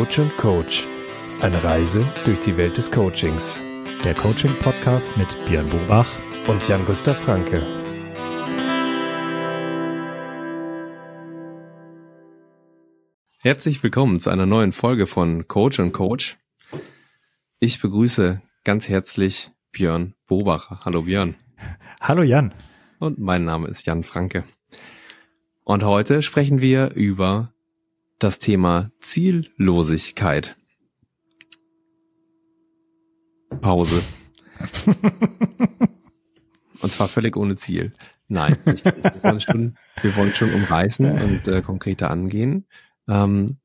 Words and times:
Coach 0.00 0.18
und 0.18 0.34
Coach. 0.38 0.86
Eine 1.42 1.62
Reise 1.62 2.02
durch 2.24 2.40
die 2.40 2.56
Welt 2.56 2.78
des 2.78 2.90
Coachings. 2.90 3.60
Der 4.02 4.14
Coaching-Podcast 4.14 5.14
mit 5.18 5.36
Björn 5.44 5.68
Bobach 5.68 6.08
und 6.46 6.66
Jan-Gustav 6.66 7.18
Franke. 7.18 7.60
Herzlich 13.42 13.82
willkommen 13.82 14.18
zu 14.20 14.30
einer 14.30 14.46
neuen 14.46 14.72
Folge 14.72 15.06
von 15.06 15.46
Coach 15.48 15.80
und 15.80 15.92
Coach. 15.92 16.38
Ich 17.58 17.82
begrüße 17.82 18.40
ganz 18.64 18.88
herzlich 18.88 19.50
Björn 19.70 20.14
Bobach. 20.26 20.80
Hallo 20.86 21.02
Björn. 21.02 21.34
Hallo 22.00 22.22
Jan. 22.22 22.54
Und 23.00 23.18
mein 23.18 23.44
Name 23.44 23.68
ist 23.68 23.84
Jan 23.84 24.02
Franke. 24.02 24.44
Und 25.62 25.84
heute 25.84 26.22
sprechen 26.22 26.62
wir 26.62 26.94
über 26.94 27.52
das 28.20 28.38
Thema 28.38 28.92
Ziellosigkeit. 29.00 30.56
Pause. 33.60 34.02
und 36.80 36.92
zwar 36.92 37.08
völlig 37.08 37.36
ohne 37.36 37.56
Ziel. 37.56 37.92
Nein, 38.28 38.56
nicht, 38.64 38.84
wir, 38.84 39.22
wollen 39.22 39.40
schon, 39.40 39.76
wir 40.02 40.14
wollen 40.14 40.34
schon 40.34 40.54
umreißen 40.54 41.10
und 41.20 41.48
äh, 41.48 41.62
konkreter 41.62 42.10
angehen. 42.10 42.66
Ähm, 43.08 43.58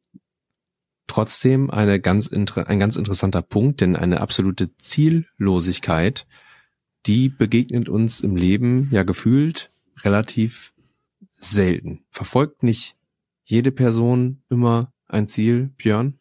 trotzdem 1.05 1.69
eine 1.69 1.99
ganz 1.99 2.29
ein 2.29 2.79
ganz 2.79 2.95
interessanter 2.95 3.43
Punkt, 3.43 3.81
denn 3.81 3.95
eine 3.95 4.21
absolute 4.21 4.75
Ziellosigkeit, 4.77 6.25
die 7.05 7.29
begegnet 7.29 7.89
uns 7.89 8.21
im 8.21 8.35
Leben 8.35 8.89
ja 8.91 9.03
gefühlt 9.03 9.71
relativ 10.03 10.73
selten. 11.33 12.05
Verfolgt 12.09 12.63
nicht 12.63 12.95
jede 13.45 13.71
Person 13.71 14.43
immer 14.49 14.91
ein 15.07 15.27
Ziel, 15.27 15.71
Björn? 15.77 16.19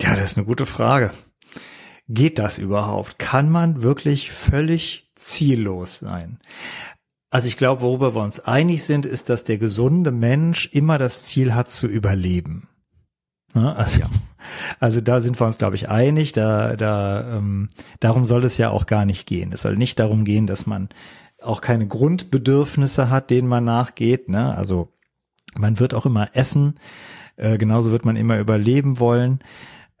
Ja, 0.00 0.14
das 0.14 0.32
ist 0.32 0.36
eine 0.36 0.46
gute 0.46 0.66
Frage. 0.66 1.10
Geht 2.08 2.38
das 2.38 2.58
überhaupt? 2.58 3.18
Kann 3.18 3.50
man 3.50 3.82
wirklich 3.82 4.30
völlig 4.30 5.10
ziellos 5.16 5.98
sein? 5.98 6.38
Also 7.30 7.48
ich 7.48 7.56
glaube, 7.56 7.82
worüber 7.82 8.14
wir 8.14 8.22
uns 8.22 8.40
einig 8.40 8.84
sind, 8.84 9.06
ist, 9.06 9.28
dass 9.28 9.42
der 9.42 9.58
gesunde 9.58 10.12
Mensch 10.12 10.68
immer 10.72 10.98
das 10.98 11.24
Ziel 11.24 11.54
hat 11.54 11.70
zu 11.70 11.88
überleben. 11.88 12.68
Also, 13.54 14.02
ja. 14.02 14.10
also 14.80 15.00
da 15.00 15.20
sind 15.20 15.40
wir 15.40 15.46
uns, 15.46 15.58
glaube 15.58 15.76
ich, 15.76 15.88
einig. 15.88 16.32
Da, 16.32 16.76
da, 16.76 17.36
ähm, 17.36 17.70
darum 18.00 18.26
soll 18.26 18.44
es 18.44 18.58
ja 18.58 18.70
auch 18.70 18.86
gar 18.86 19.06
nicht 19.06 19.26
gehen. 19.26 19.50
Es 19.52 19.62
soll 19.62 19.76
nicht 19.76 19.98
darum 19.98 20.24
gehen, 20.24 20.46
dass 20.46 20.66
man 20.66 20.88
auch 21.42 21.60
keine 21.60 21.86
Grundbedürfnisse 21.86 23.10
hat, 23.10 23.30
denen 23.30 23.48
man 23.48 23.64
nachgeht. 23.64 24.28
Ne? 24.28 24.54
Also 24.54 24.92
man 25.58 25.78
wird 25.78 25.94
auch 25.94 26.06
immer 26.06 26.34
essen, 26.34 26.78
äh, 27.36 27.58
genauso 27.58 27.90
wird 27.90 28.04
man 28.04 28.16
immer 28.16 28.38
überleben 28.38 28.98
wollen. 28.98 29.40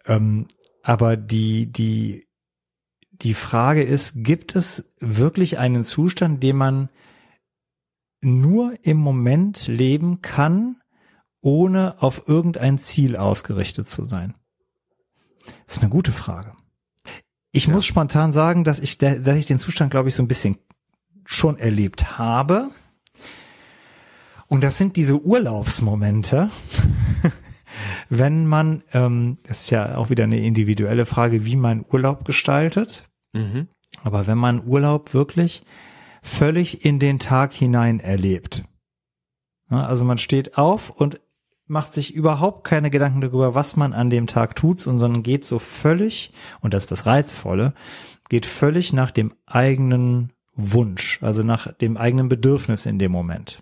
Ähm, 0.06 0.46
aber 0.82 1.16
die, 1.16 1.70
die, 1.70 2.26
die 3.10 3.34
Frage 3.34 3.82
ist, 3.82 4.12
gibt 4.16 4.56
es 4.56 4.92
wirklich 5.00 5.58
einen 5.58 5.84
Zustand, 5.84 6.42
den 6.42 6.56
man 6.56 6.88
nur 8.20 8.74
im 8.82 8.96
Moment 8.96 9.66
leben 9.66 10.22
kann, 10.22 10.80
ohne 11.40 12.02
auf 12.02 12.28
irgendein 12.28 12.78
Ziel 12.78 13.16
ausgerichtet 13.16 13.88
zu 13.88 14.04
sein? 14.04 14.34
Das 15.66 15.76
ist 15.76 15.82
eine 15.82 15.90
gute 15.90 16.12
Frage. 16.12 16.52
Ich 17.52 17.66
ja. 17.66 17.72
muss 17.72 17.86
spontan 17.86 18.32
sagen, 18.32 18.64
dass 18.64 18.80
ich, 18.80 18.98
dass 18.98 19.36
ich 19.36 19.46
den 19.46 19.58
Zustand, 19.58 19.90
glaube 19.90 20.08
ich, 20.08 20.14
so 20.14 20.22
ein 20.22 20.28
bisschen 20.28 20.58
schon 21.24 21.58
erlebt 21.58 22.18
habe. 22.18 22.70
Und 24.48 24.62
das 24.62 24.78
sind 24.78 24.96
diese 24.96 25.20
Urlaubsmomente, 25.22 26.50
wenn 28.08 28.46
man, 28.46 28.82
ähm, 28.92 29.38
das 29.46 29.62
ist 29.62 29.70
ja 29.70 29.96
auch 29.96 30.10
wieder 30.10 30.24
eine 30.24 30.40
individuelle 30.40 31.06
Frage, 31.06 31.44
wie 31.44 31.56
man 31.56 31.84
Urlaub 31.90 32.24
gestaltet. 32.24 33.04
Mhm. 33.32 33.68
Aber 34.02 34.26
wenn 34.26 34.38
man 34.38 34.64
Urlaub 34.64 35.14
wirklich 35.14 35.64
völlig 36.22 36.84
in 36.84 36.98
den 36.98 37.18
Tag 37.18 37.52
hinein 37.52 38.00
erlebt. 38.00 38.64
Also 39.68 40.04
man 40.04 40.18
steht 40.18 40.58
auf 40.58 40.90
und 40.90 41.20
macht 41.66 41.92
sich 41.92 42.14
überhaupt 42.14 42.64
keine 42.64 42.90
Gedanken 42.90 43.20
darüber, 43.20 43.54
was 43.54 43.76
man 43.76 43.92
an 43.92 44.10
dem 44.10 44.26
Tag 44.26 44.54
tut, 44.54 44.80
sondern 44.80 45.22
geht 45.22 45.44
so 45.44 45.58
völlig, 45.58 46.32
und 46.60 46.74
das 46.74 46.84
ist 46.84 46.90
das 46.90 47.06
Reizvolle, 47.06 47.74
geht 48.28 48.46
völlig 48.46 48.92
nach 48.92 49.10
dem 49.10 49.34
eigenen 49.46 50.32
Wunsch, 50.54 51.20
also 51.22 51.42
nach 51.42 51.72
dem 51.72 51.96
eigenen 51.96 52.28
Bedürfnis 52.28 52.86
in 52.86 52.98
dem 52.98 53.12
Moment. 53.12 53.58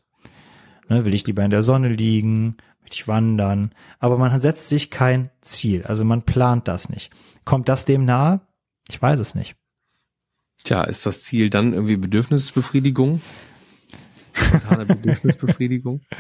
Ne, 0.89 1.05
will 1.05 1.15
ich 1.15 1.27
lieber 1.27 1.45
in 1.45 1.51
der 1.51 1.63
Sonne 1.63 1.89
liegen? 1.89 2.57
Möchte 2.81 2.97
ich 2.97 3.09
wandern? 3.09 3.73
Aber 3.99 4.19
man 4.19 4.41
setzt 4.41 4.69
sich 4.69 4.91
kein 4.91 5.31
Ziel. 5.41 5.85
Also 5.85 6.05
man 6.05 6.23
plant 6.23 6.69
das 6.69 6.89
nicht. 6.89 7.11
Kommt 7.45 7.69
das 7.69 7.85
dem 7.85 8.05
nahe? 8.05 8.41
Ich 8.89 9.01
weiß 9.01 9.21
es 9.21 9.35
nicht. 9.35 9.57
Tja, 10.65 10.85
ist 10.85 11.07
das 11.07 11.23
Ziel 11.23 11.51
dann 11.51 11.73
irgendwie 11.73 11.97
Bedürfnisbefriedigung? 11.97 13.21
Spontane 14.33 14.87
Bedürfnisbefriedigung? 14.87 16.01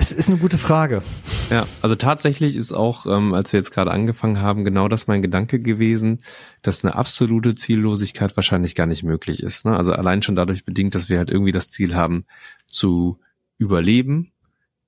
Es 0.00 0.12
ist 0.12 0.30
eine 0.30 0.38
gute 0.38 0.56
Frage. 0.56 1.02
Ja, 1.50 1.66
also 1.82 1.94
tatsächlich 1.94 2.56
ist 2.56 2.72
auch, 2.72 3.04
ähm, 3.04 3.34
als 3.34 3.52
wir 3.52 3.60
jetzt 3.60 3.70
gerade 3.70 3.90
angefangen 3.90 4.40
haben, 4.40 4.64
genau 4.64 4.88
das 4.88 5.06
mein 5.06 5.20
Gedanke 5.20 5.60
gewesen, 5.60 6.20
dass 6.62 6.82
eine 6.82 6.94
absolute 6.94 7.54
Ziellosigkeit 7.54 8.34
wahrscheinlich 8.34 8.74
gar 8.74 8.86
nicht 8.86 9.02
möglich 9.02 9.42
ist. 9.42 9.66
Ne? 9.66 9.76
Also 9.76 9.92
allein 9.92 10.22
schon 10.22 10.36
dadurch 10.36 10.64
bedingt, 10.64 10.94
dass 10.94 11.10
wir 11.10 11.18
halt 11.18 11.28
irgendwie 11.28 11.52
das 11.52 11.70
Ziel 11.70 11.94
haben 11.94 12.24
zu 12.66 13.18
überleben, 13.58 14.32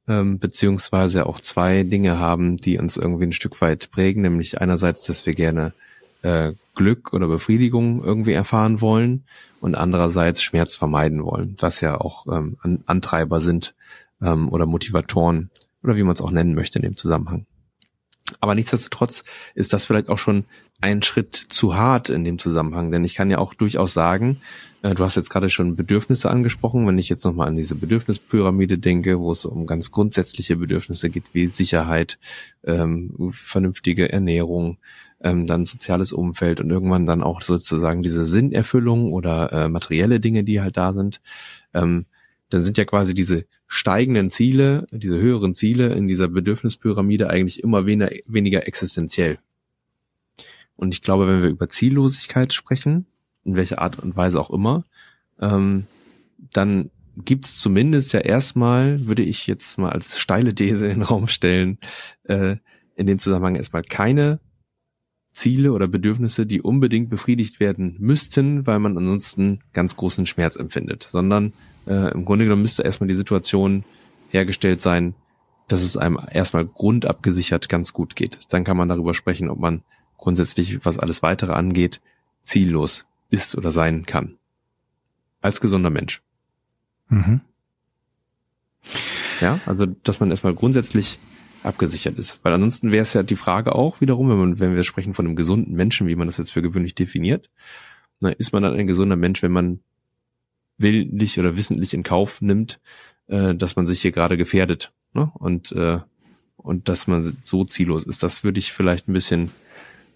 ähm, 0.09 0.39
beziehungsweise 0.39 1.27
auch 1.27 1.41
zwei 1.41 1.83
Dinge 1.83 2.19
haben, 2.19 2.57
die 2.57 2.79
uns 2.79 2.97
irgendwie 2.97 3.27
ein 3.27 3.33
Stück 3.33 3.61
weit 3.61 3.91
prägen, 3.91 4.23
nämlich 4.23 4.63
einerseits, 4.63 5.05
dass 5.05 5.27
wir 5.27 5.35
gerne 5.35 5.75
äh, 6.23 6.53
Glück 6.75 7.13
oder 7.13 7.29
Befriedigung 7.29 8.03
irgendwie 8.03 8.33
erfahren 8.33 8.81
wollen 8.81 9.25
und 9.61 9.75
andererseits 9.75 10.43
Schmerz 10.43 10.75
vermeiden 10.75 11.23
wollen, 11.23 11.55
was 11.61 11.83
ja 11.83 12.01
auch 12.01 12.27
ähm, 12.29 12.57
Antreiber 12.87 13.43
sind 13.43 13.75
ähm, 14.23 14.49
oder 14.49 14.67
Motivatoren 14.67 15.51
oder 15.83 15.97
wie 15.97 16.03
man 16.03 16.15
es 16.15 16.21
auch 16.21 16.31
nennen 16.31 16.55
möchte 16.55 16.79
in 16.79 16.85
dem 16.85 16.97
Zusammenhang. 16.97 17.47
Aber 18.41 18.55
nichtsdestotrotz 18.55 19.25
ist 19.55 19.73
das 19.73 19.85
vielleicht 19.85 20.09
auch 20.09 20.19
schon 20.19 20.45
ein 20.81 21.03
Schritt 21.03 21.35
zu 21.35 21.77
hart 21.77 22.09
in 22.09 22.25
dem 22.25 22.39
Zusammenhang, 22.39 22.91
denn 22.91 23.05
ich 23.05 23.15
kann 23.15 23.31
ja 23.31 23.39
auch 23.39 23.55
durchaus 23.55 23.93
sagen, 23.93 24.39
äh, 24.83 24.95
du 24.95 25.05
hast 25.05 25.17
jetzt 25.17 25.31
gerade 25.31 25.49
schon 25.49 25.77
Bedürfnisse 25.77 26.31
angesprochen, 26.31 26.87
wenn 26.87 26.99
ich 26.99 27.09
jetzt 27.09 27.25
nochmal 27.25 27.49
an 27.49 27.57
diese 27.57 27.75
Bedürfnispyramide 27.75 28.79
denke, 28.79 29.21
wo 29.21 29.31
es 29.31 29.45
um 29.45 29.67
ganz 29.67 29.91
grundsätzliche 29.91 30.57
Bedürfnisse 30.57 31.11
geht, 31.11 31.25
wie 31.33 31.47
Sicherheit, 31.47 32.19
ähm, 32.65 33.15
vernünftige 33.31 34.11
Ernährung, 34.11 34.79
ähm, 35.21 35.47
dann 35.47 35.65
soziales 35.65 36.13
Umfeld 36.13 36.61
und 36.61 36.71
irgendwann 36.71 37.07
dann 37.07 37.23
auch 37.23 37.43
sozusagen 37.43 38.03
diese 38.03 38.25
Sinnerfüllung 38.25 39.13
oder 39.13 39.53
äh, 39.53 39.69
materielle 39.69 40.19
Dinge, 40.19 40.43
die 40.43 40.61
halt 40.61 40.77
da 40.77 40.93
sind, 40.93 41.21
ähm, 41.75 42.07
dann 42.51 42.65
sind 42.65 42.77
ja 42.77 42.85
quasi 42.85 43.15
diese 43.15 43.47
steigenden 43.75 44.29
Ziele, 44.29 44.87
diese 44.91 45.19
höheren 45.19 45.55
Ziele 45.55 45.95
in 45.95 46.07
dieser 46.07 46.29
Bedürfnispyramide 46.29 47.31
eigentlich 47.31 47.63
immer 47.63 47.87
weniger, 47.87 48.11
weniger 48.27 48.69
existenziell. 48.69 49.39
Und 50.77 50.93
ich 50.93 51.01
glaube, 51.01 51.27
wenn 51.27 51.41
wir 51.41 51.49
über 51.49 51.71
Ziellosigkeit 51.71 52.53
sprechen, 52.53 53.07
in 53.45 53.57
welcher 53.57 53.81
Art 53.81 53.99
und 53.99 54.15
Weise 54.15 54.39
auch 54.39 54.51
immer, 54.51 54.85
ähm, 55.41 55.87
dann 56.53 56.91
gibt 57.17 57.47
es 57.47 57.57
zumindest 57.57 58.13
ja 58.13 58.21
erstmal, 58.21 59.09
würde 59.09 59.23
ich 59.23 59.47
jetzt 59.47 59.79
mal 59.79 59.89
als 59.89 60.19
steile 60.19 60.55
These 60.55 60.85
in 60.85 60.99
den 60.99 61.03
Raum 61.03 61.27
stellen, 61.27 61.79
äh, 62.25 62.57
in 62.97 63.07
dem 63.07 63.19
Zusammenhang 63.19 63.57
erstmal 63.57 63.85
keine 63.85 64.39
Ziele 65.33 65.73
oder 65.73 65.89
Bedürfnisse, 65.89 66.47
die 66.47 66.61
unbedingt 66.61 67.09
befriedigt 67.09 67.59
werden 67.59 67.97
müssten, 67.99 68.67
weil 68.67 68.79
man 68.79 68.97
ansonsten 68.97 69.61
ganz 69.73 69.97
großen 69.97 70.27
Schmerz 70.27 70.57
empfindet, 70.57 71.09
sondern 71.11 71.55
äh, 71.87 72.13
im 72.13 72.25
Grunde 72.25 72.45
genommen 72.45 72.63
müsste 72.63 72.83
erstmal 72.83 73.09
die 73.09 73.15
Situation 73.15 73.85
hergestellt 74.31 74.81
sein, 74.81 75.15
dass 75.69 75.83
es 75.83 75.97
einem 75.97 76.19
erstmal 76.31 76.67
grundabgesichert 76.67 77.69
ganz 77.69 77.93
gut 77.93 78.15
geht. 78.15 78.41
Dann 78.51 78.65
kann 78.65 78.77
man 78.77 78.89
darüber 78.89 79.15
sprechen, 79.15 79.49
ob 79.49 79.59
man 79.59 79.83
grundsätzlich, 80.19 80.85
was 80.85 80.99
alles 80.99 81.23
weitere 81.23 81.53
angeht, 81.53 82.01
ziellos 82.43 83.07
ist 83.31 83.57
oder 83.57 83.73
sein 83.73 84.05
kann. 84.05 84.37
Als 85.41 85.61
gesunder 85.61 85.91
Mensch. 85.91 86.23
Mhm. 87.09 87.41
Ja, 89.41 89.59
also 89.67 89.87
dass 89.87 90.21
man 90.21 90.31
erstmal 90.31 90.55
grundsätzlich 90.55 91.19
abgesichert 91.63 92.19
ist. 92.19 92.41
Weil 92.43 92.53
ansonsten 92.53 92.93
wäre 92.93 93.03
es 93.03 93.13
ja 93.15 93.23
die 93.23 93.37
Frage 93.37 93.75
auch 93.75 94.01
wiederum, 94.01 94.29
wenn, 94.29 94.39
man, 94.39 94.61
wenn 94.61 94.75
wir 94.75 94.85
sprechen 94.85 95.15
von 95.15 95.27
einem 95.27 95.37
gesunden 95.37 95.75
Menschen, 95.75 96.07
wie 96.07 96.17
man 96.17 96.27
das 96.27 96.39
jetzt 96.39 96.53
für 96.53 96.63
gewöhnlich 96.63 96.95
definiert, 96.95 97.51
na, 98.21 98.31
ist 98.31 98.53
man 98.53 98.63
dann 98.63 98.75
ein 98.75 98.87
gesunder 98.87 99.17
Mensch, 99.17 99.43
wenn 99.43 99.53
man 99.53 99.81
willentlich 100.79 101.39
oder 101.39 101.57
wissentlich 101.57 101.95
in 101.95 102.03
Kauf 102.03 102.41
nimmt, 102.41 102.81
äh, 103.27 103.55
dass 103.55 103.77
man 103.77 103.87
sich 103.87 104.01
hier 104.01 104.13
gerade 104.13 104.37
gefährdet 104.37 104.93
ne? 105.13 105.31
und 105.35 105.73
äh, 105.73 106.01
und 106.63 106.89
dass 106.89 107.07
man 107.07 107.37
so 107.43 107.65
ziellos 107.65 108.05
ist. 108.05 108.23
Das 108.23 108.45
würde 108.45 108.59
ich 108.59 108.73
vielleicht 108.73 109.09
ein 109.09 109.13
bisschen 109.13 109.51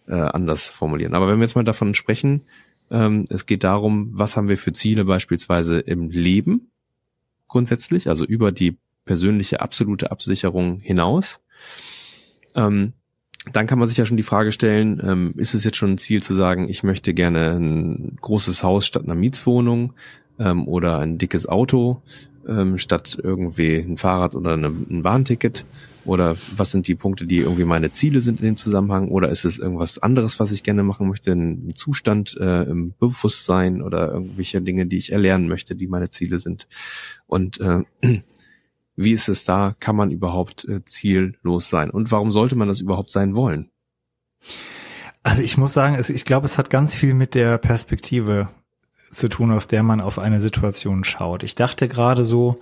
äh, 0.07 0.15
anders 0.15 0.69
formulieren. 0.69 1.15
Aber 1.15 1.29
wenn 1.29 1.39
wir 1.39 1.45
jetzt 1.45 1.57
mal 1.57 1.65
davon 1.65 1.95
sprechen, 1.95 2.43
ähm, 2.91 3.25
es 3.29 3.47
geht 3.47 3.65
darum, 3.65 4.11
was 4.13 4.37
haben 4.37 4.49
wir 4.49 4.57
für 4.57 4.73
Ziele 4.73 5.05
beispielsweise 5.05 5.81
im 5.81 6.11
Leben 6.11 6.71
grundsätzlich, 7.49 8.09
also 8.09 8.25
über 8.25 8.53
die 8.53 8.77
persönliche 9.07 9.63
absolute 9.63 10.11
Absicherung 10.11 10.81
hinaus. 10.81 11.41
Ähm, 12.55 12.93
dann 13.53 13.67
kann 13.67 13.79
man 13.79 13.89
sich 13.89 13.97
ja 13.97 14.05
schon 14.05 14.17
die 14.17 14.23
Frage 14.23 14.53
stellen, 14.53 15.01
ähm, 15.03 15.35
ist 15.37 15.55
es 15.55 15.65
jetzt 15.65 15.77
schon 15.77 15.93
ein 15.93 15.99
Ziel 15.99 16.23
zu 16.23 16.35
sagen, 16.35 16.69
ich 16.69 16.83
möchte 16.83 17.15
gerne 17.15 17.53
ein 17.53 18.17
großes 18.21 18.63
Haus 18.63 18.85
statt 18.87 19.05
einer 19.05 19.15
Mietswohnung 19.15 19.95
ähm, 20.39 20.67
oder 20.69 20.99
ein 20.99 21.17
dickes 21.17 21.49
Auto 21.49 22.03
ähm, 22.47 22.79
statt 22.79 23.19
irgendwie 23.23 23.77
ein 23.77 23.97
Fahrrad 23.97 24.35
oder 24.35 24.55
eine, 24.55 24.69
ein 24.69 25.03
Bahnticket? 25.03 25.65
Oder 26.05 26.37
was 26.57 26.71
sind 26.71 26.87
die 26.87 26.95
Punkte, 26.95 27.27
die 27.27 27.39
irgendwie 27.39 27.65
meine 27.65 27.91
Ziele 27.91 28.21
sind 28.21 28.39
in 28.39 28.47
dem 28.47 28.57
Zusammenhang? 28.57 29.09
Oder 29.09 29.29
ist 29.29 29.45
es 29.45 29.59
irgendwas 29.59 29.99
anderes, 29.99 30.39
was 30.39 30.53
ich 30.53 30.63
gerne 30.63 30.85
machen 30.85 31.09
möchte? 31.09 31.33
Ein 31.33 31.75
Zustand 31.75 32.37
äh, 32.41 32.63
im 32.63 32.95
Bewusstsein 33.01 33.83
oder 33.83 34.13
irgendwelche 34.13 34.63
Dinge, 34.63 34.87
die 34.87 34.99
ich 34.99 35.13
erlernen 35.13 35.49
möchte, 35.49 35.75
die 35.75 35.89
meine 35.89 36.09
Ziele 36.11 36.39
sind? 36.39 36.69
Und 37.27 37.61
äh, 37.61 37.83
wie 38.97 39.13
ist 39.13 39.29
es 39.29 39.45
da? 39.45 39.77
Kann 39.79 39.95
man 39.95 40.11
überhaupt 40.11 40.65
äh, 40.65 40.85
ziellos 40.85 41.69
sein? 41.69 41.91
Und 41.91 42.11
warum 42.11 42.33
sollte 42.33 42.57
man 42.57 42.69
das 42.69 42.81
überhaupt 42.81 43.11
sein 43.11 43.37
wollen? 43.37 43.71
Also 45.23 45.43
ich 45.43 45.59
muss 45.59 45.75
sagen, 45.75 45.99
ich 45.99 46.25
glaube, 46.25 46.47
es 46.47 46.57
hat 46.57 46.71
ganz 46.71 46.95
viel 46.95 47.13
mit 47.13 47.35
der 47.35 47.59
Perspektive 47.59 48.49
zu 49.11 49.29
tun, 49.29 49.53
aus 49.53 49.69
der 49.69 49.83
man 49.83 50.01
auf 50.01 50.19
eine 50.19 50.41
Situation 50.41 51.05
schaut. 51.05 51.43
Ich 51.43 51.55
dachte 51.55 51.89
gerade 51.89 52.25
so 52.25 52.59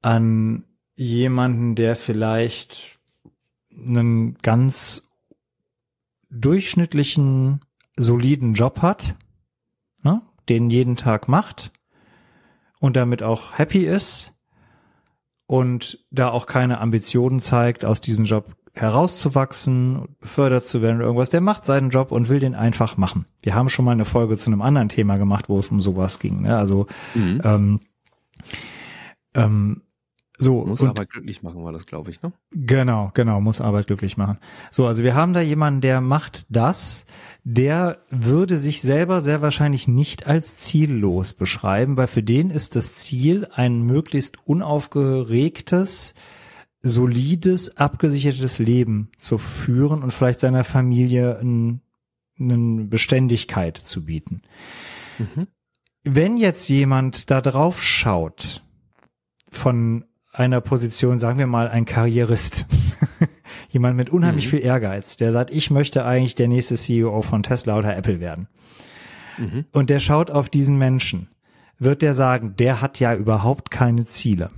an 0.00 0.64
jemanden, 0.96 1.74
der 1.74 1.96
vielleicht 1.96 2.98
einen 3.70 4.34
ganz 4.38 5.08
durchschnittlichen, 6.30 7.60
soliden 7.96 8.54
Job 8.54 8.82
hat, 8.82 9.16
ne, 10.02 10.22
den 10.48 10.70
jeden 10.70 10.96
Tag 10.96 11.28
macht 11.28 11.70
und 12.78 12.96
damit 12.96 13.22
auch 13.22 13.58
happy 13.58 13.84
ist 13.84 14.32
und 15.50 15.98
da 16.12 16.30
auch 16.30 16.46
keine 16.46 16.80
Ambitionen 16.80 17.40
zeigt, 17.40 17.84
aus 17.84 18.00
diesem 18.00 18.22
Job 18.22 18.54
herauszuwachsen, 18.72 20.14
befördert 20.20 20.64
zu 20.64 20.80
werden 20.80 20.98
oder 20.98 21.06
irgendwas. 21.06 21.30
Der 21.30 21.40
macht 21.40 21.64
seinen 21.64 21.90
Job 21.90 22.12
und 22.12 22.28
will 22.28 22.38
den 22.38 22.54
einfach 22.54 22.96
machen. 22.96 23.26
Wir 23.42 23.56
haben 23.56 23.68
schon 23.68 23.84
mal 23.84 23.90
eine 23.90 24.04
Folge 24.04 24.36
zu 24.36 24.48
einem 24.48 24.62
anderen 24.62 24.88
Thema 24.88 25.16
gemacht, 25.16 25.48
wo 25.48 25.58
es 25.58 25.72
um 25.72 25.80
sowas 25.80 26.20
ging. 26.20 26.42
Ne? 26.42 26.56
Also 26.56 26.86
mhm. 27.16 27.40
ähm, 27.42 27.80
ähm, 29.34 29.82
so, 30.40 30.64
muss 30.64 30.82
Arbeit 30.82 31.10
glücklich 31.10 31.42
machen, 31.42 31.62
war 31.62 31.72
das, 31.72 31.84
glaube 31.84 32.10
ich, 32.10 32.22
ne? 32.22 32.32
Genau, 32.50 33.10
genau, 33.12 33.42
muss 33.42 33.60
Arbeit 33.60 33.88
glücklich 33.88 34.16
machen. 34.16 34.38
So, 34.70 34.86
also 34.86 35.02
wir 35.02 35.14
haben 35.14 35.34
da 35.34 35.40
jemanden, 35.40 35.82
der 35.82 36.00
macht 36.00 36.46
das, 36.48 37.04
der 37.44 37.98
würde 38.08 38.56
sich 38.56 38.80
selber 38.80 39.20
sehr 39.20 39.42
wahrscheinlich 39.42 39.86
nicht 39.86 40.26
als 40.26 40.56
ziellos 40.56 41.34
beschreiben, 41.34 41.98
weil 41.98 42.06
für 42.06 42.22
den 42.22 42.48
ist 42.48 42.74
das 42.74 42.94
Ziel 42.94 43.48
ein 43.52 43.82
möglichst 43.82 44.38
unaufgeregtes, 44.46 46.14
solides, 46.80 47.76
abgesichertes 47.76 48.58
Leben 48.58 49.10
zu 49.18 49.36
führen 49.36 50.02
und 50.02 50.10
vielleicht 50.10 50.40
seiner 50.40 50.64
Familie 50.64 51.38
eine 51.38 51.80
Beständigkeit 52.86 53.76
zu 53.76 54.06
bieten. 54.06 54.40
Mhm. 55.18 55.48
Wenn 56.02 56.38
jetzt 56.38 56.66
jemand 56.70 57.30
da 57.30 57.42
drauf 57.42 57.82
schaut, 57.82 58.62
von 59.50 60.04
einer 60.32 60.60
Position, 60.60 61.18
sagen 61.18 61.38
wir 61.38 61.46
mal, 61.46 61.68
ein 61.68 61.84
Karrierist, 61.84 62.66
jemand 63.70 63.96
mit 63.96 64.10
unheimlich 64.10 64.46
mhm. 64.46 64.50
viel 64.50 64.60
Ehrgeiz, 64.60 65.16
der 65.16 65.32
sagt, 65.32 65.50
ich 65.50 65.70
möchte 65.70 66.04
eigentlich 66.04 66.34
der 66.34 66.48
nächste 66.48 66.76
CEO 66.76 67.22
von 67.22 67.42
Tesla 67.42 67.76
oder 67.78 67.96
Apple 67.96 68.20
werden. 68.20 68.48
Mhm. 69.38 69.64
Und 69.72 69.90
der 69.90 69.98
schaut 69.98 70.30
auf 70.30 70.48
diesen 70.48 70.78
Menschen, 70.78 71.28
wird 71.78 72.02
der 72.02 72.14
sagen, 72.14 72.54
der 72.56 72.80
hat 72.80 73.00
ja 73.00 73.14
überhaupt 73.14 73.70
keine 73.70 74.06
Ziele. 74.06 74.50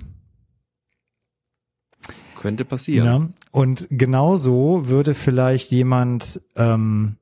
Könnte 2.35 2.65
passieren. 2.65 3.07
Ja? 3.07 3.29
Und 3.53 3.87
genauso 3.91 4.89
würde 4.89 5.15
vielleicht 5.15 5.71
jemand, 5.71 6.41
ähm, 6.57 7.17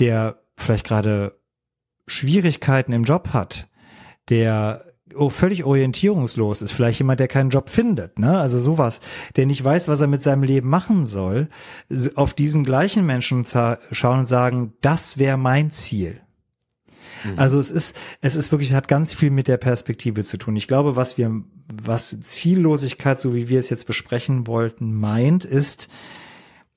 der 0.00 0.40
vielleicht 0.56 0.86
gerade 0.86 1.38
Schwierigkeiten 2.08 2.92
im 2.92 3.04
Job 3.04 3.28
hat, 3.32 3.68
der 4.28 4.85
völlig 5.28 5.64
orientierungslos 5.64 6.62
ist, 6.62 6.72
vielleicht 6.72 6.98
jemand, 6.98 7.20
der 7.20 7.28
keinen 7.28 7.50
Job 7.50 7.70
findet, 7.70 8.18
ne? 8.18 8.38
Also 8.38 8.58
sowas, 8.58 9.00
der 9.36 9.46
nicht 9.46 9.62
weiß, 9.62 9.88
was 9.88 10.00
er 10.00 10.08
mit 10.08 10.22
seinem 10.22 10.42
Leben 10.42 10.68
machen 10.68 11.04
soll, 11.04 11.48
auf 12.14 12.34
diesen 12.34 12.64
gleichen 12.64 13.06
Menschen 13.06 13.44
schauen 13.44 14.18
und 14.20 14.26
sagen, 14.26 14.72
das 14.80 15.18
wäre 15.18 15.36
mein 15.36 15.70
Ziel. 15.70 16.20
Mhm. 17.24 17.38
Also 17.38 17.58
es 17.58 17.70
ist, 17.70 17.96
es 18.20 18.36
ist 18.36 18.50
wirklich, 18.52 18.74
hat 18.74 18.88
ganz 18.88 19.12
viel 19.12 19.30
mit 19.30 19.48
der 19.48 19.56
Perspektive 19.56 20.24
zu 20.24 20.36
tun. 20.36 20.56
Ich 20.56 20.68
glaube, 20.68 20.96
was 20.96 21.18
wir, 21.18 21.42
was 21.68 22.20
Ziellosigkeit, 22.22 23.20
so 23.20 23.34
wie 23.34 23.48
wir 23.48 23.58
es 23.58 23.70
jetzt 23.70 23.86
besprechen 23.86 24.46
wollten, 24.46 24.94
meint, 24.94 25.44
ist, 25.44 25.88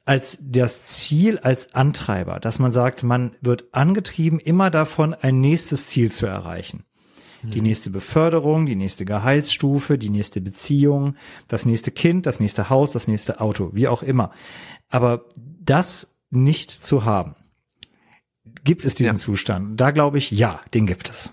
als 0.05 0.39
das 0.41 0.85
Ziel 0.85 1.37
als 1.37 1.75
Antreiber, 1.75 2.39
dass 2.39 2.57
man 2.57 2.71
sagt, 2.71 3.03
man 3.03 3.35
wird 3.41 3.65
angetrieben, 3.73 4.39
immer 4.39 4.71
davon 4.71 5.13
ein 5.13 5.39
nächstes 5.39 5.87
Ziel 5.87 6.11
zu 6.11 6.25
erreichen. 6.25 6.83
Die 7.43 7.59
mhm. 7.59 7.67
nächste 7.67 7.89
Beförderung, 7.89 8.65
die 8.65 8.75
nächste 8.75 9.05
Gehaltsstufe, 9.05 9.97
die 9.97 10.09
nächste 10.09 10.41
Beziehung, 10.41 11.15
das 11.47 11.65
nächste 11.65 11.91
Kind, 11.91 12.25
das 12.25 12.39
nächste 12.39 12.69
Haus, 12.69 12.91
das 12.91 13.07
nächste 13.07 13.39
Auto, 13.39 13.71
wie 13.73 13.87
auch 13.87 14.03
immer. 14.03 14.31
Aber 14.89 15.25
das 15.59 16.19
nicht 16.31 16.71
zu 16.71 17.05
haben, 17.05 17.35
gibt 18.63 18.85
es 18.85 18.95
diesen 18.95 19.15
ja. 19.15 19.19
Zustand? 19.19 19.79
Da 19.79 19.91
glaube 19.91 20.17
ich, 20.17 20.31
ja, 20.31 20.61
den 20.73 20.85
gibt 20.85 21.09
es. 21.09 21.31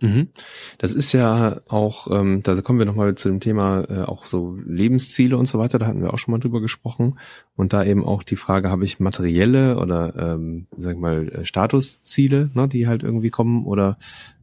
Mhm. 0.00 0.28
Das 0.78 0.94
ist 0.94 1.12
ja 1.12 1.60
auch, 1.68 2.08
ähm, 2.10 2.42
da 2.42 2.60
kommen 2.60 2.78
wir 2.78 2.86
nochmal 2.86 3.14
zu 3.14 3.28
dem 3.28 3.40
Thema 3.40 3.84
äh, 3.88 4.02
auch 4.02 4.26
so 4.26 4.58
Lebensziele 4.66 5.36
und 5.36 5.46
so 5.46 5.58
weiter, 5.58 5.78
da 5.78 5.86
hatten 5.86 6.02
wir 6.02 6.12
auch 6.12 6.18
schon 6.18 6.32
mal 6.32 6.38
drüber 6.38 6.60
gesprochen. 6.60 7.18
Und 7.54 7.72
da 7.72 7.84
eben 7.84 8.04
auch 8.04 8.22
die 8.22 8.36
Frage, 8.36 8.70
habe 8.70 8.84
ich 8.84 9.00
materielle 9.00 9.78
oder 9.78 10.14
ähm, 10.16 10.66
sag 10.76 10.94
ich 10.94 11.00
mal 11.00 11.28
äh, 11.28 11.44
Statusziele, 11.44 12.50
ne, 12.54 12.68
die 12.68 12.86
halt 12.86 13.02
irgendwie 13.02 13.30
kommen, 13.30 13.64
oder 13.64 13.96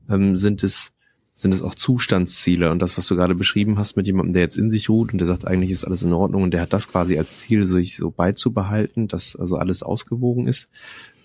ähm, 0.10 0.36
sind 0.36 0.64
es 0.64 0.94
sind 1.36 1.54
es 1.54 1.64
auch 1.64 1.74
Zustandsziele 1.74 2.70
und 2.70 2.80
das, 2.80 2.96
was 2.96 3.08
du 3.08 3.16
gerade 3.16 3.34
beschrieben 3.34 3.80
hast 3.80 3.96
mit 3.98 4.06
jemandem, 4.06 4.34
der 4.34 4.44
jetzt 4.44 4.56
in 4.56 4.70
sich 4.70 4.88
ruht 4.88 5.14
und 5.14 5.18
der 5.18 5.28
sagt, 5.28 5.48
eigentlich 5.48 5.72
ist 5.72 5.84
alles 5.84 6.04
in 6.04 6.14
Ordnung 6.14 6.44
und 6.44 6.52
der 6.52 6.62
hat 6.62 6.74
das 6.74 6.90
quasi 6.90 7.18
als 7.18 7.40
Ziel, 7.40 7.66
sich 7.66 7.98
so 7.98 8.12
beizubehalten, 8.12 9.08
dass 9.08 9.36
also 9.36 9.58
alles 9.58 9.82
ausgewogen 9.82 10.46
ist, 10.46 10.70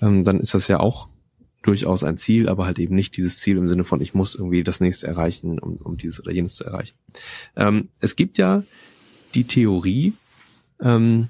ähm, 0.00 0.24
dann 0.24 0.40
ist 0.40 0.54
das 0.54 0.66
ja 0.66 0.80
auch 0.80 1.08
durchaus 1.62 2.04
ein 2.04 2.16
Ziel, 2.16 2.48
aber 2.48 2.64
halt 2.64 2.78
eben 2.78 2.94
nicht 2.94 3.18
dieses 3.18 3.40
Ziel 3.40 3.58
im 3.58 3.68
Sinne 3.68 3.84
von, 3.84 4.00
ich 4.00 4.14
muss 4.14 4.34
irgendwie 4.34 4.62
das 4.62 4.80
nächste 4.80 5.06
erreichen, 5.06 5.58
um, 5.58 5.76
um 5.76 5.98
dieses 5.98 6.20
oder 6.20 6.32
jenes 6.32 6.54
zu 6.54 6.64
erreichen. 6.64 6.96
Ähm, 7.56 7.88
es 8.00 8.16
gibt 8.16 8.38
ja 8.38 8.62
die 9.34 9.44
Theorie, 9.44 10.14
ähm, 10.80 11.28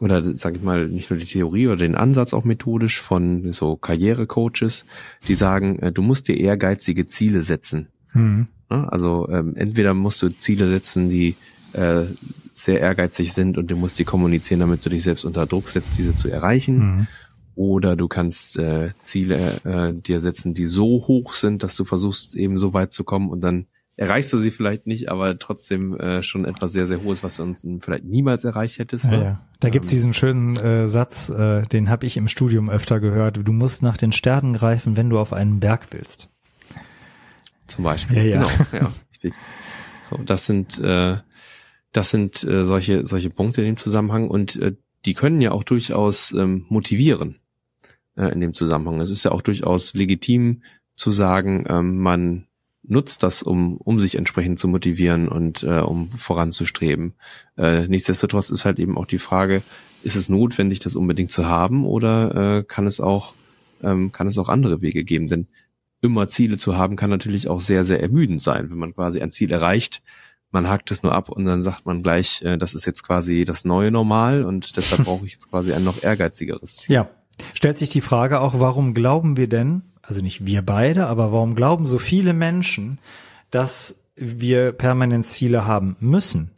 oder 0.00 0.22
sage 0.36 0.56
ich 0.58 0.62
mal, 0.62 0.88
nicht 0.88 1.10
nur 1.10 1.18
die 1.18 1.26
Theorie 1.26 1.68
oder 1.68 1.76
den 1.76 1.94
Ansatz 1.94 2.34
auch 2.34 2.44
methodisch 2.44 3.00
von 3.00 3.52
so 3.52 3.76
Karrierecoaches, 3.76 4.84
die 5.26 5.34
sagen, 5.34 5.78
äh, 5.78 5.92
du 5.92 6.02
musst 6.02 6.28
dir 6.28 6.38
ehrgeizige 6.38 7.06
Ziele 7.06 7.42
setzen. 7.42 7.88
Mhm. 8.12 8.48
Also 8.68 9.28
ähm, 9.30 9.54
entweder 9.54 9.94
musst 9.94 10.22
du 10.22 10.28
Ziele 10.30 10.68
setzen, 10.68 11.08
die 11.08 11.36
äh, 11.72 12.04
sehr 12.52 12.80
ehrgeizig 12.80 13.32
sind 13.32 13.58
und 13.58 13.70
du 13.70 13.76
musst 13.76 13.98
die 13.98 14.04
kommunizieren, 14.04 14.60
damit 14.60 14.84
du 14.84 14.90
dich 14.90 15.04
selbst 15.04 15.24
unter 15.24 15.46
Druck 15.46 15.68
setzt, 15.68 15.96
diese 15.98 16.14
zu 16.14 16.28
erreichen. 16.28 16.78
Mhm. 16.78 17.06
Oder 17.54 17.96
du 17.96 18.08
kannst 18.08 18.58
äh, 18.58 18.90
Ziele 19.02 19.60
äh, 19.64 19.94
dir 19.94 20.20
setzen, 20.20 20.52
die 20.52 20.66
so 20.66 21.06
hoch 21.06 21.32
sind, 21.32 21.62
dass 21.62 21.76
du 21.76 21.84
versuchst, 21.84 22.34
eben 22.34 22.58
so 22.58 22.74
weit 22.74 22.92
zu 22.92 23.04
kommen 23.04 23.30
und 23.30 23.42
dann 23.42 23.66
erreichst 23.96 24.32
du 24.32 24.38
sie 24.38 24.50
vielleicht 24.50 24.86
nicht, 24.86 25.10
aber 25.10 25.38
trotzdem 25.38 25.98
äh, 25.98 26.22
schon 26.22 26.44
etwas 26.44 26.72
sehr, 26.72 26.86
sehr 26.86 27.02
Hohes, 27.02 27.22
was 27.22 27.36
du 27.36 27.42
uns 27.42 27.66
vielleicht 27.80 28.04
niemals 28.04 28.44
erreicht 28.44 28.78
hättest. 28.78 29.06
Ja, 29.06 29.10
ne? 29.10 29.24
ja. 29.24 29.48
Da 29.60 29.68
ähm. 29.68 29.72
gibt's 29.72 29.90
diesen 29.90 30.12
schönen 30.12 30.56
äh, 30.56 30.86
Satz, 30.88 31.30
äh, 31.30 31.62
den 31.62 31.88
habe 31.88 32.06
ich 32.06 32.16
im 32.16 32.28
Studium 32.28 32.68
öfter 32.68 33.00
gehört. 33.00 33.40
Du 33.42 33.52
musst 33.52 33.82
nach 33.82 33.96
den 33.96 34.12
Sternen 34.12 34.54
greifen, 34.54 34.96
wenn 34.96 35.08
du 35.08 35.18
auf 35.18 35.32
einen 35.32 35.60
Berg 35.60 35.88
willst. 35.90 36.28
Zum 37.66 37.84
Beispiel. 37.84 38.18
Ja, 38.18 38.22
ja. 38.22 38.42
Genau, 38.70 38.84
ja, 38.84 38.92
richtig. 39.10 39.34
So, 40.08 40.18
das 40.18 40.46
sind 40.46 40.78
äh, 40.78 41.16
das 41.92 42.10
sind 42.10 42.44
äh, 42.44 42.64
solche 42.64 43.06
solche 43.06 43.30
Punkte 43.30 43.62
in 43.62 43.66
dem 43.66 43.76
Zusammenhang 43.76 44.28
und 44.28 44.56
äh, 44.56 44.76
die 45.04 45.14
können 45.14 45.40
ja 45.40 45.52
auch 45.52 45.64
durchaus 45.64 46.32
ähm, 46.32 46.66
motivieren 46.68 47.36
äh, 48.16 48.32
in 48.32 48.40
dem 48.40 48.54
Zusammenhang. 48.54 49.00
Es 49.00 49.10
ist 49.10 49.24
ja 49.24 49.32
auch 49.32 49.42
durchaus 49.42 49.94
legitim 49.94 50.62
zu 50.96 51.10
sagen, 51.12 51.64
ähm, 51.68 51.98
man 51.98 52.46
nutzt 52.88 53.22
das, 53.22 53.42
um, 53.42 53.76
um 53.78 54.00
sich 54.00 54.16
entsprechend 54.16 54.58
zu 54.58 54.68
motivieren 54.68 55.28
und 55.28 55.62
äh, 55.62 55.80
um 55.80 56.10
voranzustreben. 56.10 57.14
Äh, 57.56 57.88
nichtsdestotrotz 57.88 58.50
ist 58.50 58.64
halt 58.64 58.78
eben 58.78 58.96
auch 58.96 59.06
die 59.06 59.18
Frage, 59.18 59.62
ist 60.02 60.16
es 60.16 60.28
notwendig, 60.28 60.78
das 60.78 60.94
unbedingt 60.94 61.30
zu 61.30 61.46
haben 61.46 61.84
oder 61.84 62.58
äh, 62.58 62.62
kann 62.62 62.86
es 62.86 63.00
auch 63.00 63.34
ähm, 63.82 64.12
kann 64.12 64.26
es 64.26 64.38
auch 64.38 64.48
andere 64.48 64.80
Wege 64.80 65.04
geben? 65.04 65.28
Denn 65.28 65.48
immer 66.00 66.28
Ziele 66.28 66.56
zu 66.56 66.76
haben 66.76 66.96
kann 66.96 67.10
natürlich 67.10 67.48
auch 67.48 67.60
sehr 67.60 67.84
sehr 67.84 68.00
ermüdend 68.00 68.40
sein, 68.40 68.70
wenn 68.70 68.78
man 68.78 68.94
quasi 68.94 69.20
ein 69.20 69.32
Ziel 69.32 69.52
erreicht. 69.52 70.02
Man 70.52 70.68
hakt 70.68 70.90
es 70.90 71.02
nur 71.02 71.12
ab 71.12 71.28
und 71.28 71.44
dann 71.44 71.60
sagt 71.60 71.86
man 71.86 72.02
gleich, 72.02 72.42
äh, 72.42 72.56
das 72.56 72.74
ist 72.74 72.86
jetzt 72.86 73.02
quasi 73.02 73.44
das 73.44 73.64
neue 73.64 73.90
Normal 73.90 74.44
und 74.44 74.76
deshalb 74.76 75.04
brauche 75.04 75.26
ich 75.26 75.32
jetzt 75.32 75.50
quasi 75.50 75.72
ein 75.72 75.84
noch 75.84 76.02
ehrgeizigeres 76.02 76.76
Ziel. 76.76 76.94
Ja, 76.94 77.10
stellt 77.52 77.78
sich 77.78 77.88
die 77.88 78.00
Frage 78.00 78.40
auch, 78.40 78.60
warum 78.60 78.94
glauben 78.94 79.36
wir 79.36 79.48
denn, 79.48 79.82
also 80.06 80.22
nicht 80.22 80.46
wir 80.46 80.62
beide, 80.62 81.06
aber 81.06 81.32
warum 81.32 81.54
glauben 81.54 81.86
so 81.86 81.98
viele 81.98 82.32
Menschen, 82.32 82.98
dass 83.50 84.02
wir 84.16 84.72
permanent 84.72 85.26
Ziele 85.26 85.66
haben 85.66 85.96
müssen. 86.00 86.50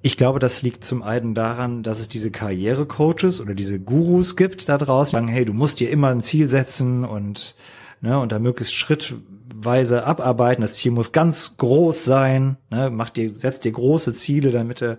Ich 0.00 0.16
glaube, 0.16 0.38
das 0.38 0.62
liegt 0.62 0.84
zum 0.84 1.02
einen 1.02 1.34
daran, 1.34 1.82
dass 1.82 1.98
es 1.98 2.08
diese 2.08 2.30
Karrierecoaches 2.30 3.40
oder 3.40 3.54
diese 3.54 3.80
Gurus 3.80 4.36
gibt 4.36 4.68
da 4.68 4.78
draußen, 4.78 5.10
die 5.10 5.16
sagen, 5.16 5.28
hey, 5.28 5.44
du 5.44 5.52
musst 5.52 5.80
dir 5.80 5.90
immer 5.90 6.08
ein 6.08 6.22
Ziel 6.22 6.46
setzen 6.46 7.04
und, 7.04 7.56
ne, 8.00 8.18
und 8.18 8.32
da 8.32 8.38
möglichst 8.38 8.74
schrittweise 8.74 10.06
abarbeiten. 10.06 10.62
Das 10.62 10.74
Ziel 10.74 10.92
muss 10.92 11.12
ganz 11.12 11.56
groß 11.56 12.04
sein, 12.04 12.56
ne, 12.70 12.90
mach 12.90 13.10
dir, 13.10 13.34
setz 13.34 13.60
dir 13.60 13.72
große 13.72 14.12
Ziele, 14.12 14.50
damit 14.50 14.80
du 14.80 14.98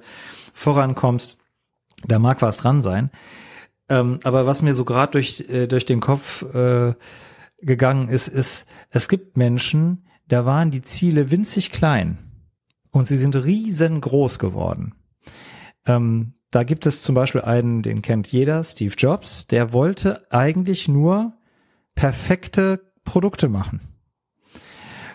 vorankommst. 0.53 1.37
Da 2.05 2.19
mag 2.19 2.41
was 2.41 2.57
dran 2.57 2.81
sein. 2.81 3.09
Ähm, 3.87 4.19
aber 4.23 4.45
was 4.45 4.61
mir 4.61 4.73
so 4.73 4.85
gerade 4.85 5.13
durch, 5.13 5.45
äh, 5.49 5.67
durch 5.67 5.85
den 5.85 6.01
Kopf 6.01 6.43
äh, 6.53 6.93
gegangen 7.61 8.09
ist, 8.09 8.27
ist, 8.27 8.67
es 8.89 9.09
gibt 9.09 9.37
Menschen, 9.37 10.05
da 10.27 10.45
waren 10.45 10.71
die 10.71 10.81
Ziele 10.81 11.31
winzig 11.31 11.71
klein 11.71 12.17
und 12.91 13.07
sie 13.07 13.17
sind 13.17 13.35
riesengroß 13.35 14.39
geworden. 14.39 14.93
Ähm, 15.85 16.33
da 16.51 16.63
gibt 16.63 16.85
es 16.85 17.03
zum 17.03 17.15
Beispiel 17.15 17.41
einen, 17.41 17.83
den 17.83 18.01
kennt 18.01 18.31
jeder, 18.31 18.63
Steve 18.63 18.93
Jobs, 18.97 19.47
der 19.47 19.73
wollte 19.73 20.31
eigentlich 20.31 20.87
nur 20.87 21.33
perfekte 21.95 22.91
Produkte 23.03 23.49
machen. 23.49 23.81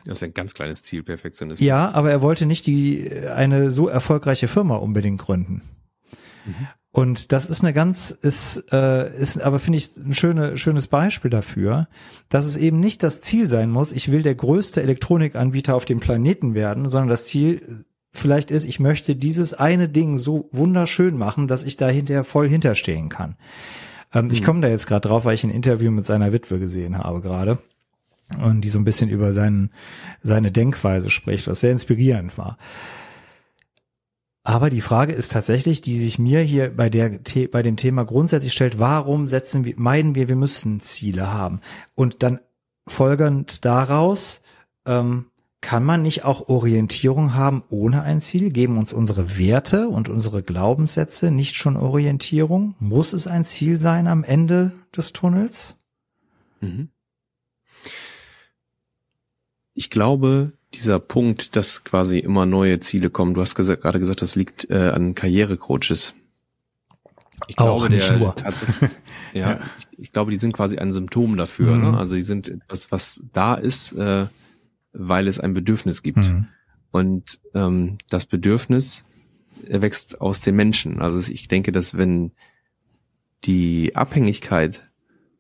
Das 0.05 0.19
ist 0.19 0.23
ein 0.23 0.35
ganz 0.35 0.55
kleines 0.55 0.83
Ziel, 0.83 1.03
Perfektionismus. 1.03 1.67
Ja, 1.67 1.91
aber 1.93 2.11
er 2.11 2.21
wollte 2.21 2.45
nicht 2.45 2.67
die 2.67 3.11
eine 3.11 3.71
so 3.71 3.89
erfolgreiche 3.89 4.49
Firma 4.49 4.77
unbedingt 4.77 5.21
gründen. 5.21 5.63
Mhm. 6.45 6.69
Und 6.95 7.33
das 7.33 7.47
ist 7.47 7.65
eine 7.65 7.73
ganz, 7.73 8.13
ist, 8.13 8.73
äh, 8.73 9.13
ist 9.19 9.43
aber 9.43 9.59
finde 9.59 9.79
ich 9.79 9.97
ein 9.97 10.15
schöne, 10.15 10.57
schönes 10.57 10.87
Beispiel 10.87 11.29
dafür, 11.29 11.89
dass 12.29 12.47
es 12.47 12.57
eben 12.57 12.79
nicht 12.79 13.03
das 13.03 13.21
Ziel 13.21 13.49
sein 13.49 13.69
muss, 13.69 13.91
ich 13.91 14.13
will 14.13 14.23
der 14.23 14.37
größte 14.37 14.81
Elektronikanbieter 14.81 15.75
auf 15.75 15.87
dem 15.87 15.99
Planeten 15.99 16.55
werden, 16.55 16.89
sondern 16.89 17.09
das 17.09 17.27
Ziel 17.27 17.85
vielleicht 18.13 18.53
ist, 18.53 18.65
ich 18.65 18.79
möchte 18.79 19.17
dieses 19.17 19.55
eine 19.55 19.89
Ding 19.89 20.19
so 20.19 20.49
wunderschön 20.53 21.19
machen, 21.19 21.49
dass 21.49 21.65
ich 21.65 21.77
da 21.77 21.89
hinterher 21.89 22.23
voll 22.23 22.49
hinterstehen 22.49 23.09
kann. 23.09 23.35
Ähm, 24.15 24.27
hm. 24.27 24.31
Ich 24.31 24.45
komme 24.45 24.61
da 24.61 24.69
jetzt 24.69 24.87
gerade 24.87 25.09
drauf, 25.09 25.25
weil 25.25 25.35
ich 25.35 25.43
ein 25.43 25.51
Interview 25.51 25.91
mit 25.91 26.05
seiner 26.05 26.33
Witwe 26.33 26.61
gesehen 26.61 26.97
habe 26.97 27.21
gerade 27.23 27.59
und 28.41 28.61
die 28.61 28.69
so 28.69 28.79
ein 28.79 28.85
bisschen 28.85 29.11
über 29.11 29.33
seinen, 29.33 29.73
seine 30.23 30.53
Denkweise 30.53 31.11
spricht, 31.11 31.49
was 31.49 31.59
sehr 31.59 31.73
inspirierend 31.73 32.39
war. 32.39 32.57
Aber 34.47 34.69
die 34.69 34.83
Frage 34.83 35.15
ist 35.15 35.33
tatsächlich, 35.33 35.81
die 35.81 35.97
sich 35.97 36.19
mir 36.19 36.43
hier 36.43 36.77
bei 36.77 36.91
der 36.91 37.19
bei 37.51 37.63
dem 37.63 37.77
Thema 37.77 38.05
grundsätzlich 38.05 38.53
stellt: 38.53 38.79
Warum 38.79 39.27
setzen 39.27 39.65
wir 39.65 39.75
meiden 39.79 40.15
wir, 40.15 40.29
wir 40.29 40.37
müssen 40.37 40.81
Ziele 40.81 41.33
haben? 41.33 41.61
Und 41.95 42.23
dann 42.23 42.41
folgend 42.87 43.65
daraus 43.65 44.43
ähm, 44.87 45.27
kann 45.63 45.83
man 45.83 46.03
nicht 46.03 46.27
auch 46.27 46.49
Orientierung 46.51 47.33
haben 47.35 47.65
ohne 47.71 48.03
ein 48.03 48.21
Ziel? 48.21 48.51
Geben 48.51 48.77
uns 48.77 48.93
unsere 48.93 49.39
Werte 49.39 49.89
und 49.89 50.11
unsere 50.11 50.43
Glaubenssätze 50.43 51.31
nicht 51.31 51.57
schon 51.57 51.79
Orientierung? 51.79 52.75
Muss 52.79 53.15
es 53.15 53.27
ein 53.27 53.47
Ziel 53.47 53.79
sein 53.79 54.07
am 54.07 54.25
Ende 54.25 54.73
des 54.95 55.15
Tunnels? 55.15 55.77
Mhm. 56.61 56.91
Ich 59.75 59.91
glaube, 59.91 60.53
dieser 60.75 60.99
Punkt, 60.99 61.57
dass 61.57 61.85
quasi 61.85 62.19
immer 62.19 62.47
neue 62.47 62.81
Ziele 62.81 63.11
kommen. 63.11 63.35
Du 63.35 63.41
hast 63.41 63.55
gesagt, 63.55 63.83
gerade 63.83 64.01
gesagt, 64.01 64.23
das 64.23 64.37
liegt 64.37 64.71
äh, 64.71 64.91
an 64.95 65.15
Karrierecoaches. 65.15 66.15
Ich 67.49 67.59
Auch 67.59 67.77
glaube, 67.77 67.91
nicht 67.93 68.09
der, 68.09 68.19
nur. 68.19 68.35
ja, 69.35 69.51
ja. 69.51 69.61
Ich, 69.79 69.99
ich, 69.99 70.13
glaube, 70.13 70.31
die 70.31 70.39
sind 70.39 70.53
quasi 70.55 70.79
ein 70.79 70.91
Symptom 70.91 71.37
dafür. 71.37 71.73
Ne? 71.73 71.87
Mhm. 71.87 71.91
Ne? 71.93 71.99
Also 71.99 72.15
die 72.15 72.23
sind 72.23 72.49
etwas, 72.49 72.91
was 72.93 73.23
da 73.33 73.55
ist, 73.55 73.93
äh, 73.93 74.27
weil 74.93 75.29
es 75.29 75.41
ein 75.41 75.55
Bedürfnis 75.55 76.03
gibt. 76.03 76.19
Mhm. 76.19 76.47
Und 76.91 77.41
ähm, 77.55 77.99
das 78.09 78.25
Bedürfnis 78.27 79.05
erwächst 79.67 80.21
aus 80.21 80.41
den 80.41 80.57
Menschen. 80.57 81.01
Also 81.01 81.31
ich 81.31 81.49
denke, 81.49 81.73
dass 81.73 81.97
wenn 81.97 82.33
die 83.45 83.97
Abhängigkeit 83.97 84.89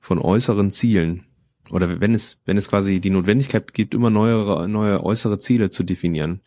von 0.00 0.18
äußeren 0.18 0.70
Zielen 0.70 1.24
oder 1.70 2.00
wenn 2.00 2.14
es, 2.14 2.38
wenn 2.44 2.56
es 2.56 2.68
quasi 2.68 3.00
die 3.00 3.10
Notwendigkeit 3.10 3.72
gibt, 3.72 3.94
immer 3.94 4.10
neue, 4.10 4.68
neue 4.68 5.02
äußere 5.02 5.38
Ziele 5.38 5.70
zu 5.70 5.82
definieren, 5.82 6.40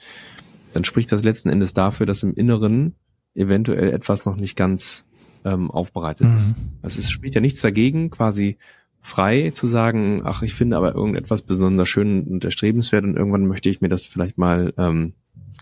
dann 0.73 0.83
spricht 0.83 1.11
das 1.11 1.23
letzten 1.23 1.49
Endes 1.49 1.73
dafür, 1.73 2.05
dass 2.05 2.23
im 2.23 2.33
Inneren 2.33 2.95
eventuell 3.33 3.91
etwas 3.91 4.25
noch 4.25 4.35
nicht 4.35 4.55
ganz 4.55 5.05
ähm, 5.45 5.71
aufbereitet 5.71 6.27
mhm. 6.27 6.35
ist. 6.35 6.55
Also 6.81 6.99
es 6.99 7.09
spricht 7.09 7.35
ja 7.35 7.41
nichts 7.41 7.61
dagegen, 7.61 8.09
quasi 8.09 8.57
frei 9.01 9.51
zu 9.51 9.67
sagen, 9.67 10.21
ach, 10.25 10.41
ich 10.43 10.53
finde 10.53 10.77
aber 10.77 10.93
irgendetwas 10.93 11.41
besonders 11.41 11.87
schön 11.87 12.23
und 12.23 12.43
erstrebenswert 12.43 13.05
und 13.05 13.15
irgendwann 13.15 13.47
möchte 13.47 13.69
ich 13.69 13.81
mir 13.81 13.89
das 13.89 14.05
vielleicht 14.05 14.37
mal 14.37 14.73
ähm, 14.77 15.13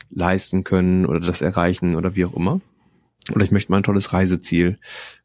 leisten 0.09 0.63
können 0.63 1.05
oder 1.05 1.19
das 1.19 1.41
erreichen 1.41 1.95
oder 1.95 2.15
wie 2.15 2.25
auch 2.25 2.33
immer. 2.33 2.61
Oder 3.33 3.43
ich 3.43 3.51
möchte 3.51 3.71
mal 3.71 3.77
ein 3.77 3.83
tolles 3.83 4.13
Reiseziel 4.13 4.77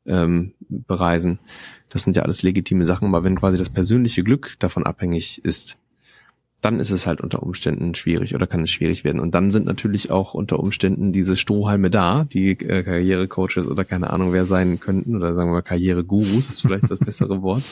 ähm, 0.07 0.55
bereisen. 0.69 1.39
Das 1.89 2.05
sind 2.05 2.17
ja 2.17 2.23
alles 2.23 2.43
legitime 2.43 2.87
Sachen, 2.87 3.09
aber 3.09 3.25
wenn 3.25 3.37
quasi 3.37 3.59
das 3.59 3.69
persönliche 3.69 4.23
Glück 4.23 4.57
davon 4.59 4.85
abhängig 4.85 5.45
ist, 5.45 5.77
dann 6.61 6.79
ist 6.79 6.91
es 6.91 7.07
halt 7.07 7.21
unter 7.21 7.43
Umständen 7.43 7.95
schwierig 7.95 8.35
oder 8.35 8.47
kann 8.47 8.63
es 8.63 8.71
schwierig 8.71 9.05
werden. 9.05 9.21
Und 9.21 9.35
dann 9.35 9.51
sind 9.51 9.67
natürlich 9.67 10.11
auch 10.11 10.35
unter 10.35 10.61
Umständen 10.61 11.13
diese 11.13 11.37
Strohhalme 11.37 11.91
da, 11.91 12.25
die 12.25 12.51
äh, 12.51 12.83
Karrierecoaches 12.83 13.67
oder 13.67 13.85
keine 13.85 14.11
Ahnung 14.11 14.33
wer 14.33 14.45
sein 14.45 14.79
könnten, 14.79 15.17
oder 15.17 15.35
sagen 15.35 15.49
wir 15.51 15.55
mal 15.55 15.63
Karrieregurus, 15.63 16.51
ist 16.51 16.63
vielleicht 16.63 16.91
das 16.91 16.99
bessere 16.99 17.43
Wort, 17.43 17.63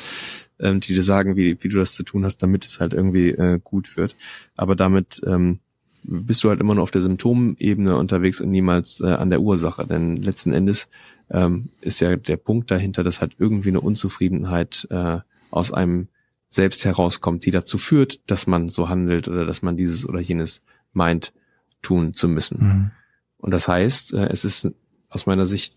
ähm, 0.59 0.81
die 0.81 0.95
dir 0.95 1.03
sagen, 1.03 1.37
wie, 1.37 1.63
wie 1.63 1.69
du 1.69 1.79
das 1.79 1.95
zu 1.95 2.03
tun 2.03 2.25
hast, 2.25 2.43
damit 2.43 2.65
es 2.65 2.81
halt 2.81 2.95
irgendwie 2.95 3.31
äh, 3.31 3.61
gut 3.63 3.97
wird. 3.97 4.17
Aber 4.57 4.75
damit 4.75 5.21
ähm, 5.27 5.61
bist 6.09 6.43
du 6.43 6.49
halt 6.49 6.61
immer 6.61 6.75
nur 6.75 6.83
auf 6.83 6.91
der 6.91 7.03
Symptomebene 7.03 7.97
unterwegs 7.97 8.41
und 8.41 8.51
niemals 8.51 9.01
äh, 9.01 9.09
an 9.09 9.31
der 9.31 9.43
Ursache. 9.43 9.87
Denn 9.87 10.17
letzten 10.17 10.53
Endes 10.53 10.89
ähm, 11.31 11.69
ist 11.83 12.01
ja 12.01 12.17
der 12.17 12.39
Punkt 12.39 12.71
dahinter, 12.71 13.05
dass 13.05 13.21
halt 13.21 13.37
irgendwie 13.39 13.69
eine 13.69 13.83
Unzufriedenheit 13.83 14.87
äh, 14.91 15.19
aus 15.51 15.73
einem 15.73 16.09
selbst 16.49 16.85
herauskommt, 16.87 17.45
die 17.45 17.51
dazu 17.51 17.77
führt, 17.77 18.21
dass 18.31 18.47
man 18.47 18.69
so 18.69 18.89
handelt 18.89 19.29
oder 19.29 19.45
dass 19.45 19.61
man 19.61 19.77
dieses 19.77 20.09
oder 20.09 20.19
jenes 20.19 20.63
meint, 20.95 21.35
tun 21.83 22.15
zu 22.15 22.27
müssen. 22.27 22.59
Mhm. 22.59 22.91
Und 23.37 23.53
das 23.53 23.69
heißt, 23.69 24.15
äh, 24.15 24.29
es 24.31 24.47
ist 24.47 24.73
aus 25.11 25.27
meiner 25.27 25.45
Sicht 25.45 25.77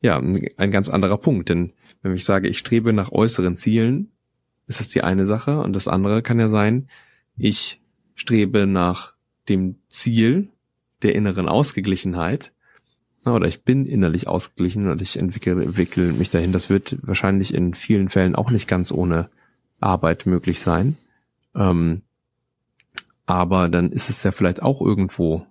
ja 0.00 0.18
ein 0.18 0.70
ganz 0.70 0.88
anderer 0.88 1.18
Punkt. 1.18 1.48
Denn 1.48 1.72
wenn 2.02 2.14
ich 2.14 2.24
sage, 2.24 2.48
ich 2.48 2.58
strebe 2.58 2.92
nach 2.92 3.10
äußeren 3.10 3.56
Zielen, 3.56 4.12
ist 4.68 4.78
das 4.78 4.90
die 4.90 5.02
eine 5.02 5.26
Sache. 5.26 5.60
Und 5.60 5.74
das 5.74 5.88
andere 5.88 6.22
kann 6.22 6.38
ja 6.38 6.48
sein, 6.48 6.88
ich 7.36 7.80
strebe 8.14 8.66
nach 8.66 9.15
dem 9.48 9.76
Ziel 9.88 10.48
der 11.02 11.14
inneren 11.14 11.48
Ausgeglichenheit 11.48 12.52
oder 13.24 13.48
ich 13.48 13.64
bin 13.64 13.86
innerlich 13.86 14.28
ausgeglichen 14.28 14.88
und 14.88 15.02
ich 15.02 15.18
entwickle, 15.18 15.62
entwickle 15.62 16.12
mich 16.12 16.30
dahin. 16.30 16.52
Das 16.52 16.70
wird 16.70 16.96
wahrscheinlich 17.02 17.54
in 17.54 17.74
vielen 17.74 18.08
Fällen 18.08 18.36
auch 18.36 18.50
nicht 18.50 18.68
ganz 18.68 18.92
ohne 18.92 19.28
Arbeit 19.80 20.26
möglich 20.26 20.60
sein. 20.60 20.96
Ähm, 21.54 22.02
aber 23.26 23.68
dann 23.68 23.90
ist 23.90 24.08
es 24.10 24.22
ja 24.22 24.30
vielleicht 24.30 24.62
auch 24.62 24.80
irgendwo 24.80 25.44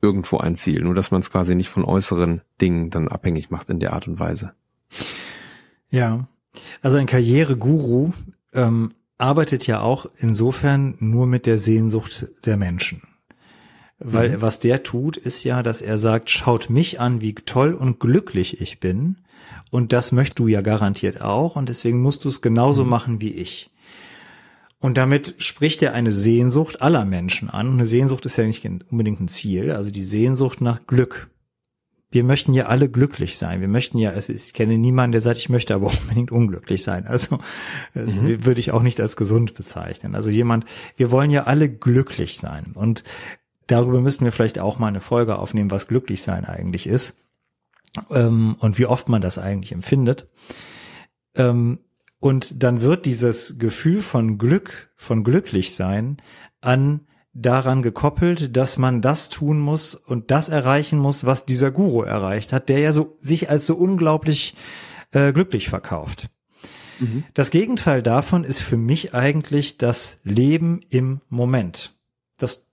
irgendwo 0.00 0.38
ein 0.38 0.54
Ziel, 0.54 0.82
nur 0.82 0.94
dass 0.94 1.10
man 1.10 1.20
es 1.20 1.30
quasi 1.32 1.56
nicht 1.56 1.68
von 1.68 1.84
äußeren 1.84 2.42
Dingen 2.60 2.90
dann 2.90 3.08
abhängig 3.08 3.50
macht 3.50 3.68
in 3.68 3.80
der 3.80 3.94
Art 3.94 4.06
und 4.06 4.20
Weise. 4.20 4.52
Ja, 5.90 6.28
also 6.82 6.98
ein 6.98 7.06
Karriereguru 7.06 8.12
ähm, 8.52 8.94
arbeitet 9.16 9.66
ja 9.66 9.80
auch 9.80 10.06
insofern 10.18 10.94
nur 11.00 11.26
mit 11.26 11.46
der 11.46 11.58
Sehnsucht 11.58 12.28
der 12.46 12.56
Menschen. 12.56 13.02
Weil 13.98 14.36
mhm. 14.36 14.42
was 14.42 14.60
der 14.60 14.82
tut, 14.82 15.16
ist 15.16 15.42
ja, 15.44 15.62
dass 15.62 15.82
er 15.82 15.98
sagt, 15.98 16.30
schaut 16.30 16.70
mich 16.70 17.00
an, 17.00 17.20
wie 17.20 17.34
toll 17.34 17.74
und 17.74 17.98
glücklich 17.98 18.60
ich 18.60 18.78
bin. 18.78 19.16
Und 19.70 19.92
das 19.92 20.12
möchtest 20.12 20.38
du 20.38 20.46
ja 20.46 20.60
garantiert 20.60 21.20
auch. 21.20 21.56
Und 21.56 21.68
deswegen 21.68 22.00
musst 22.00 22.24
du 22.24 22.28
es 22.28 22.40
genauso 22.40 22.84
mhm. 22.84 22.90
machen 22.90 23.20
wie 23.20 23.32
ich. 23.32 23.70
Und 24.80 24.96
damit 24.96 25.34
spricht 25.38 25.82
er 25.82 25.92
eine 25.92 26.12
Sehnsucht 26.12 26.80
aller 26.80 27.04
Menschen 27.04 27.50
an. 27.50 27.66
Und 27.66 27.74
eine 27.74 27.84
Sehnsucht 27.84 28.24
ist 28.26 28.36
ja 28.36 28.44
nicht 28.44 28.64
unbedingt 28.64 29.20
ein 29.20 29.28
Ziel. 29.28 29.72
Also 29.72 29.90
die 29.90 30.02
Sehnsucht 30.02 30.60
nach 30.60 30.86
Glück. 30.86 31.30
Wir 32.10 32.24
möchten 32.24 32.54
ja 32.54 32.66
alle 32.66 32.88
glücklich 32.88 33.36
sein. 33.36 33.60
Wir 33.60 33.68
möchten 33.68 33.98
ja, 33.98 34.10
also 34.10 34.32
ich 34.32 34.54
kenne 34.54 34.78
niemanden, 34.78 35.12
der 35.12 35.20
sagt, 35.20 35.38
ich 35.38 35.48
möchte 35.48 35.74
aber 35.74 35.88
unbedingt 36.02 36.30
unglücklich 36.30 36.82
sein. 36.82 37.06
Also 37.06 37.38
das 37.92 38.20
mhm. 38.20 38.44
würde 38.46 38.60
ich 38.60 38.70
auch 38.70 38.82
nicht 38.82 39.00
als 39.00 39.16
gesund 39.16 39.54
bezeichnen. 39.54 40.14
Also 40.14 40.30
jemand, 40.30 40.64
wir 40.96 41.10
wollen 41.10 41.32
ja 41.32 41.44
alle 41.44 41.68
glücklich 41.68 42.38
sein. 42.38 42.72
Und 42.74 43.02
darüber 43.68 44.00
müssten 44.00 44.24
wir 44.24 44.32
vielleicht 44.32 44.58
auch 44.58 44.78
mal 44.78 44.88
eine 44.88 45.00
Folge 45.00 45.38
aufnehmen, 45.38 45.70
was 45.70 45.86
glücklich 45.86 46.22
sein 46.22 46.44
eigentlich 46.44 46.86
ist 46.86 47.22
ähm, 48.10 48.56
und 48.58 48.78
wie 48.78 48.86
oft 48.86 49.08
man 49.08 49.20
das 49.20 49.38
eigentlich 49.38 49.72
empfindet. 49.72 50.28
Ähm, 51.36 51.78
und 52.20 52.62
dann 52.64 52.82
wird 52.82 53.06
dieses 53.06 53.58
Gefühl 53.58 54.00
von 54.00 54.38
Glück, 54.38 54.90
von 54.96 55.22
glücklich 55.22 55.74
sein, 55.74 56.16
an 56.60 57.06
daran 57.32 57.82
gekoppelt, 57.82 58.56
dass 58.56 58.78
man 58.78 59.00
das 59.00 59.28
tun 59.28 59.60
muss 59.60 59.94
und 59.94 60.32
das 60.32 60.48
erreichen 60.48 60.98
muss, 60.98 61.24
was 61.24 61.46
dieser 61.46 61.70
Guru 61.70 62.02
erreicht 62.02 62.52
hat, 62.52 62.68
der 62.68 62.80
ja 62.80 62.92
so 62.92 63.16
sich 63.20 63.48
als 63.48 63.66
so 63.66 63.76
unglaublich 63.76 64.56
äh, 65.12 65.32
glücklich 65.32 65.68
verkauft. 65.68 66.28
Mhm. 66.98 67.24
Das 67.34 67.50
Gegenteil 67.50 68.02
davon 68.02 68.42
ist 68.42 68.60
für 68.60 68.76
mich 68.76 69.14
eigentlich 69.14 69.78
das 69.78 70.20
Leben 70.24 70.80
im 70.90 71.20
Moment. 71.28 71.94
Das 72.38 72.67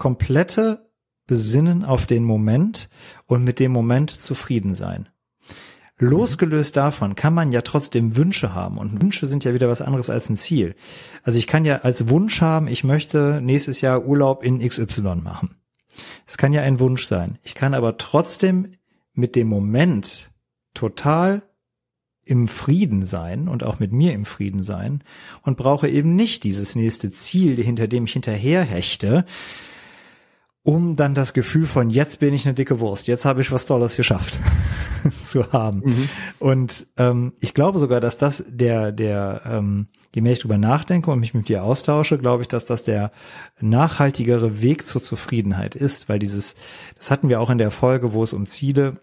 komplette 0.00 0.90
Besinnen 1.26 1.84
auf 1.84 2.06
den 2.06 2.24
Moment 2.24 2.88
und 3.26 3.44
mit 3.44 3.60
dem 3.60 3.70
Moment 3.70 4.10
zufrieden 4.10 4.74
sein. 4.74 5.10
Losgelöst 5.98 6.74
davon 6.78 7.14
kann 7.14 7.34
man 7.34 7.52
ja 7.52 7.60
trotzdem 7.60 8.16
Wünsche 8.16 8.54
haben 8.54 8.78
und 8.78 9.02
Wünsche 9.02 9.26
sind 9.26 9.44
ja 9.44 9.52
wieder 9.52 9.68
was 9.68 9.82
anderes 9.82 10.08
als 10.08 10.30
ein 10.30 10.36
Ziel. 10.36 10.74
Also 11.22 11.38
ich 11.38 11.46
kann 11.46 11.66
ja 11.66 11.80
als 11.82 12.08
Wunsch 12.08 12.40
haben, 12.40 12.66
ich 12.66 12.82
möchte 12.82 13.42
nächstes 13.42 13.82
Jahr 13.82 14.06
Urlaub 14.06 14.42
in 14.42 14.66
XY 14.66 15.16
machen. 15.16 15.56
Es 16.26 16.38
kann 16.38 16.54
ja 16.54 16.62
ein 16.62 16.80
Wunsch 16.80 17.04
sein. 17.04 17.38
Ich 17.42 17.54
kann 17.54 17.74
aber 17.74 17.98
trotzdem 17.98 18.72
mit 19.12 19.36
dem 19.36 19.48
Moment 19.48 20.30
total 20.72 21.42
im 22.24 22.48
Frieden 22.48 23.04
sein 23.04 23.48
und 23.48 23.64
auch 23.64 23.80
mit 23.80 23.92
mir 23.92 24.14
im 24.14 24.24
Frieden 24.24 24.62
sein 24.62 25.04
und 25.42 25.58
brauche 25.58 25.88
eben 25.88 26.16
nicht 26.16 26.44
dieses 26.44 26.74
nächste 26.74 27.10
Ziel, 27.10 27.62
hinter 27.62 27.86
dem 27.86 28.04
ich 28.04 28.14
hinterher 28.14 28.64
hechte, 28.64 29.26
um 30.62 30.96
dann 30.96 31.14
das 31.14 31.32
Gefühl 31.32 31.66
von 31.66 31.88
jetzt 31.90 32.20
bin 32.20 32.34
ich 32.34 32.46
eine 32.46 32.54
dicke 32.54 32.80
Wurst, 32.80 33.08
jetzt 33.08 33.24
habe 33.24 33.40
ich 33.40 33.50
was 33.50 33.66
Tolles 33.66 33.96
geschafft 33.96 34.38
zu 35.22 35.52
haben. 35.52 35.82
Mhm. 35.84 36.08
Und 36.38 36.86
ähm, 36.98 37.32
ich 37.40 37.54
glaube 37.54 37.78
sogar, 37.78 38.00
dass 38.00 38.18
das 38.18 38.44
der, 38.46 38.92
der, 38.92 39.42
ähm, 39.46 39.88
je 40.14 40.20
mehr 40.20 40.32
ich 40.32 40.40
drüber 40.40 40.58
nachdenke 40.58 41.10
und 41.10 41.20
mich 41.20 41.32
mit 41.32 41.48
dir 41.48 41.64
austausche, 41.64 42.18
glaube 42.18 42.42
ich, 42.42 42.48
dass 42.48 42.66
das 42.66 42.84
der 42.84 43.10
nachhaltigere 43.60 44.60
Weg 44.60 44.86
zur 44.86 45.02
Zufriedenheit 45.02 45.74
ist, 45.74 46.08
weil 46.08 46.18
dieses, 46.18 46.56
das 46.96 47.10
hatten 47.10 47.28
wir 47.30 47.40
auch 47.40 47.50
in 47.50 47.58
der 47.58 47.70
Folge, 47.70 48.12
wo 48.12 48.22
es 48.22 48.34
um 48.34 48.44
Ziele 48.44 49.00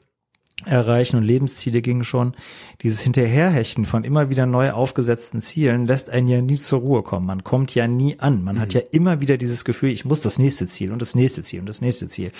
erreichen 0.65 1.17
und 1.17 1.23
Lebensziele 1.23 1.81
ging 1.81 2.03
schon. 2.03 2.33
Dieses 2.81 3.01
Hinterherhechten 3.01 3.85
von 3.85 4.03
immer 4.03 4.29
wieder 4.29 4.45
neu 4.45 4.71
aufgesetzten 4.71 5.39
Zielen 5.39 5.85
lässt 5.85 6.09
einen 6.09 6.27
ja 6.27 6.41
nie 6.41 6.59
zur 6.59 6.79
Ruhe 6.79 7.03
kommen. 7.03 7.25
Man 7.25 7.43
kommt 7.43 7.75
ja 7.75 7.87
nie 7.87 8.19
an. 8.19 8.43
Man 8.43 8.55
mhm. 8.55 8.59
hat 8.59 8.73
ja 8.73 8.81
immer 8.91 9.21
wieder 9.21 9.37
dieses 9.37 9.65
Gefühl, 9.65 9.89
ich 9.89 10.05
muss 10.05 10.21
das 10.21 10.39
nächste 10.39 10.67
Ziel 10.67 10.91
und 10.91 11.01
das 11.01 11.15
nächste 11.15 11.43
Ziel 11.43 11.59
und 11.59 11.69
das 11.69 11.81
nächste 11.81 12.07
Ziel. 12.07 12.31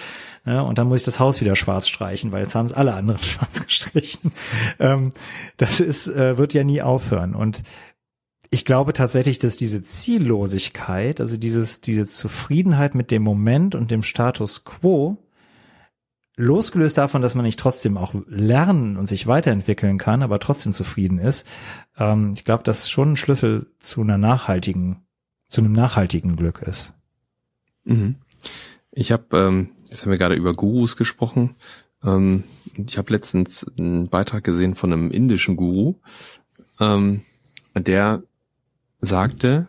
Ja, 0.46 0.62
und 0.62 0.78
dann 0.78 0.88
muss 0.88 1.00
ich 1.00 1.06
das 1.06 1.20
Haus 1.20 1.42
wieder 1.42 1.56
schwarz 1.56 1.88
streichen, 1.88 2.32
weil 2.32 2.42
jetzt 2.42 2.56
haben 2.56 2.66
es 2.66 2.74
alle 2.74 2.96
anderen 2.96 3.20
schwarz 3.24 3.66
gestrichen. 3.66 4.32
Ähm, 4.80 5.14
das 5.58 5.80
ist, 5.80 6.08
äh, 6.08 6.38
wird 6.38 6.54
ja 6.54 6.64
nie 6.64 6.82
aufhören. 6.82 7.36
Und 7.36 7.64
ich 8.50 8.66
glaube 8.66 8.94
tatsächlich, 8.94 9.40
dass 9.40 9.58
diese 9.58 9.84
Ziellosigkeit, 9.84 11.20
also 11.20 11.38
dieses, 11.38 11.82
diese 11.82 12.08
Zufriedenheit 12.08 12.96
mit 12.96 13.12
dem 13.12 13.22
Moment 13.22 13.76
und 13.76 13.92
dem 13.92 14.04
Status 14.04 14.64
quo, 14.64 15.18
losgelöst 16.38 16.98
davon, 16.98 17.22
dass 17.22 17.36
man 17.36 17.44
nicht 17.44 17.60
trotzdem 17.60 17.98
auch 17.98 18.14
lernen 18.28 18.96
und 18.96 19.08
sich 19.08 19.28
weiterentwickeln 19.28 19.98
kann, 19.98 20.22
aber 20.22 20.40
trotzdem 20.40 20.72
zufrieden 20.72 21.18
ist, 21.18 21.48
ähm, 21.98 22.32
ich 22.36 22.46
glaube, 22.46 22.64
dass 22.64 22.90
schon 22.90 23.12
ein 23.12 23.18
Schlüssel 23.18 23.72
zu 23.80 24.02
einer 24.02 24.20
nachhaltigen, 24.20 25.02
zu 25.48 25.62
einem 25.62 25.74
nachhaltigen 25.74 26.36
Glück 26.36 26.62
ist. 26.62 26.94
Mhm. 27.84 28.16
Ich 28.92 29.12
habe, 29.12 29.26
ähm, 29.36 29.70
jetzt 29.90 30.04
haben 30.04 30.12
wir 30.12 30.18
gerade 30.18 30.36
über 30.36 30.54
Gurus 30.54 30.96
gesprochen. 30.96 31.56
Ähm, 32.04 32.44
ich 32.76 32.98
habe 33.00 33.12
letztens 33.12 33.66
einen 33.78 34.08
Beitrag 34.08 34.44
gesehen 34.44 34.76
von 34.76 34.94
einem 34.94 35.12
indischen 35.12 35.56
Guru, 35.56 35.96
ähm, 36.80 37.22
der 37.76 38.22
sagte, 39.00 39.68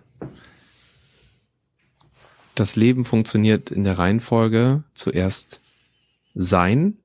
das 2.54 2.76
Leben 2.76 3.04
funktioniert 3.04 3.70
in 3.70 3.84
der 3.84 3.98
Reihenfolge 3.98 4.82
zuerst 4.92 5.60
sein, 6.38 6.99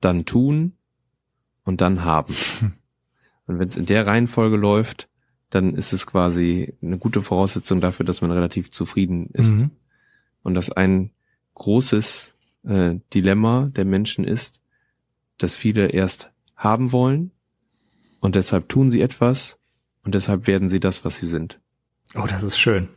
dann 0.00 0.24
tun 0.24 0.72
und 1.64 1.80
dann 1.80 2.04
haben. 2.04 2.34
Und 3.46 3.58
wenn 3.58 3.66
es 3.66 3.76
in 3.76 3.86
der 3.86 4.06
Reihenfolge 4.06 4.56
läuft, 4.56 5.08
dann 5.50 5.74
ist 5.74 5.92
es 5.92 6.06
quasi 6.06 6.74
eine 6.80 6.98
gute 6.98 7.20
Voraussetzung 7.20 7.80
dafür, 7.80 8.06
dass 8.06 8.20
man 8.22 8.30
relativ 8.30 8.70
zufrieden 8.70 9.28
ist. 9.32 9.54
Mhm. 9.54 9.70
Und 10.44 10.54
dass 10.54 10.70
ein 10.70 11.10
großes 11.54 12.36
äh, 12.62 13.00
Dilemma 13.12 13.68
der 13.74 13.84
Menschen 13.84 14.24
ist, 14.24 14.60
dass 15.38 15.56
viele 15.56 15.88
erst 15.88 16.30
haben 16.54 16.92
wollen 16.92 17.32
und 18.20 18.36
deshalb 18.36 18.68
tun 18.68 18.88
sie 18.88 19.00
etwas 19.00 19.58
und 20.04 20.14
deshalb 20.14 20.46
werden 20.46 20.68
sie 20.68 20.78
das, 20.78 21.04
was 21.04 21.16
sie 21.16 21.26
sind. 21.26 21.60
Oh, 22.14 22.26
das 22.28 22.42
ist 22.44 22.58
schön. 22.58 22.88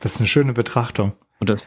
Das 0.00 0.14
ist 0.14 0.20
eine 0.20 0.28
schöne 0.28 0.52
Betrachtung. 0.52 1.14
Und 1.40 1.48
das, 1.48 1.66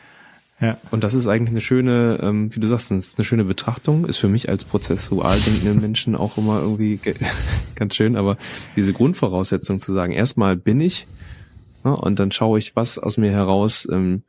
ja. 0.62 0.78
Und 0.92 1.04
das 1.04 1.16
ist 1.16 1.28
eigentlich 1.28 1.50
eine 1.50 1.62
schöne, 1.62 2.20
ähm, 2.22 2.56
wie 2.56 2.60
du 2.60 2.68
sagst, 2.68 2.92
das 2.92 3.08
ist 3.08 3.18
eine 3.18 3.26
schöne 3.26 3.46
Betrachtung, 3.46 4.06
ist 4.06 4.18
für 4.18 4.30
mich 4.30 4.48
als 4.48 4.64
prozessual 4.64 5.40
denkenden 5.40 5.82
Menschen 5.82 6.16
auch 6.16 6.38
immer 6.38 6.62
irgendwie 6.62 7.00
ganz 7.76 7.96
schön, 7.96 8.16
aber 8.16 8.38
diese 8.76 8.94
Grundvoraussetzung 8.94 9.80
zu 9.80 9.92
sagen, 9.92 10.14
erstmal 10.14 10.56
bin 10.56 10.80
ich 10.80 11.08
ja, 11.84 11.92
und 11.92 12.20
dann 12.20 12.32
schaue 12.32 12.60
ich, 12.60 12.76
was 12.76 13.00
aus 13.00 13.18
mir 13.18 13.32
heraus 13.32 13.88
ähm, 13.92 14.24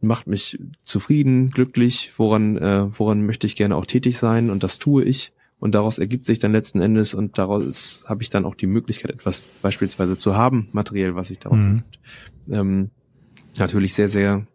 macht 0.00 0.26
mich 0.26 0.58
zufrieden, 0.84 1.50
glücklich, 1.50 2.12
woran, 2.16 2.56
äh, 2.56 2.86
woran 2.98 3.26
möchte 3.26 3.46
ich 3.46 3.56
gerne 3.56 3.76
auch 3.76 3.86
tätig 3.86 4.18
sein 4.18 4.50
und 4.50 4.62
das 4.62 4.78
tue 4.78 5.04
ich 5.04 5.32
und 5.58 5.74
daraus 5.74 5.98
ergibt 5.98 6.24
sich 6.24 6.38
dann 6.38 6.52
letzten 6.52 6.80
Endes 6.80 7.14
und 7.14 7.38
daraus 7.38 8.04
habe 8.08 8.22
ich 8.22 8.30
dann 8.30 8.44
auch 8.44 8.54
die 8.54 8.66
Möglichkeit, 8.66 9.10
etwas 9.10 9.52
beispielsweise 9.62 10.16
zu 10.16 10.34
haben, 10.34 10.68
materiell, 10.72 11.14
was 11.14 11.28
sich 11.28 11.38
daraus 11.38 11.60
mhm. 11.60 11.66
ergibt. 11.66 11.98
Ähm, 12.50 12.90
natürlich 13.58 13.94
sehr, 13.94 14.08
sehr 14.08 14.46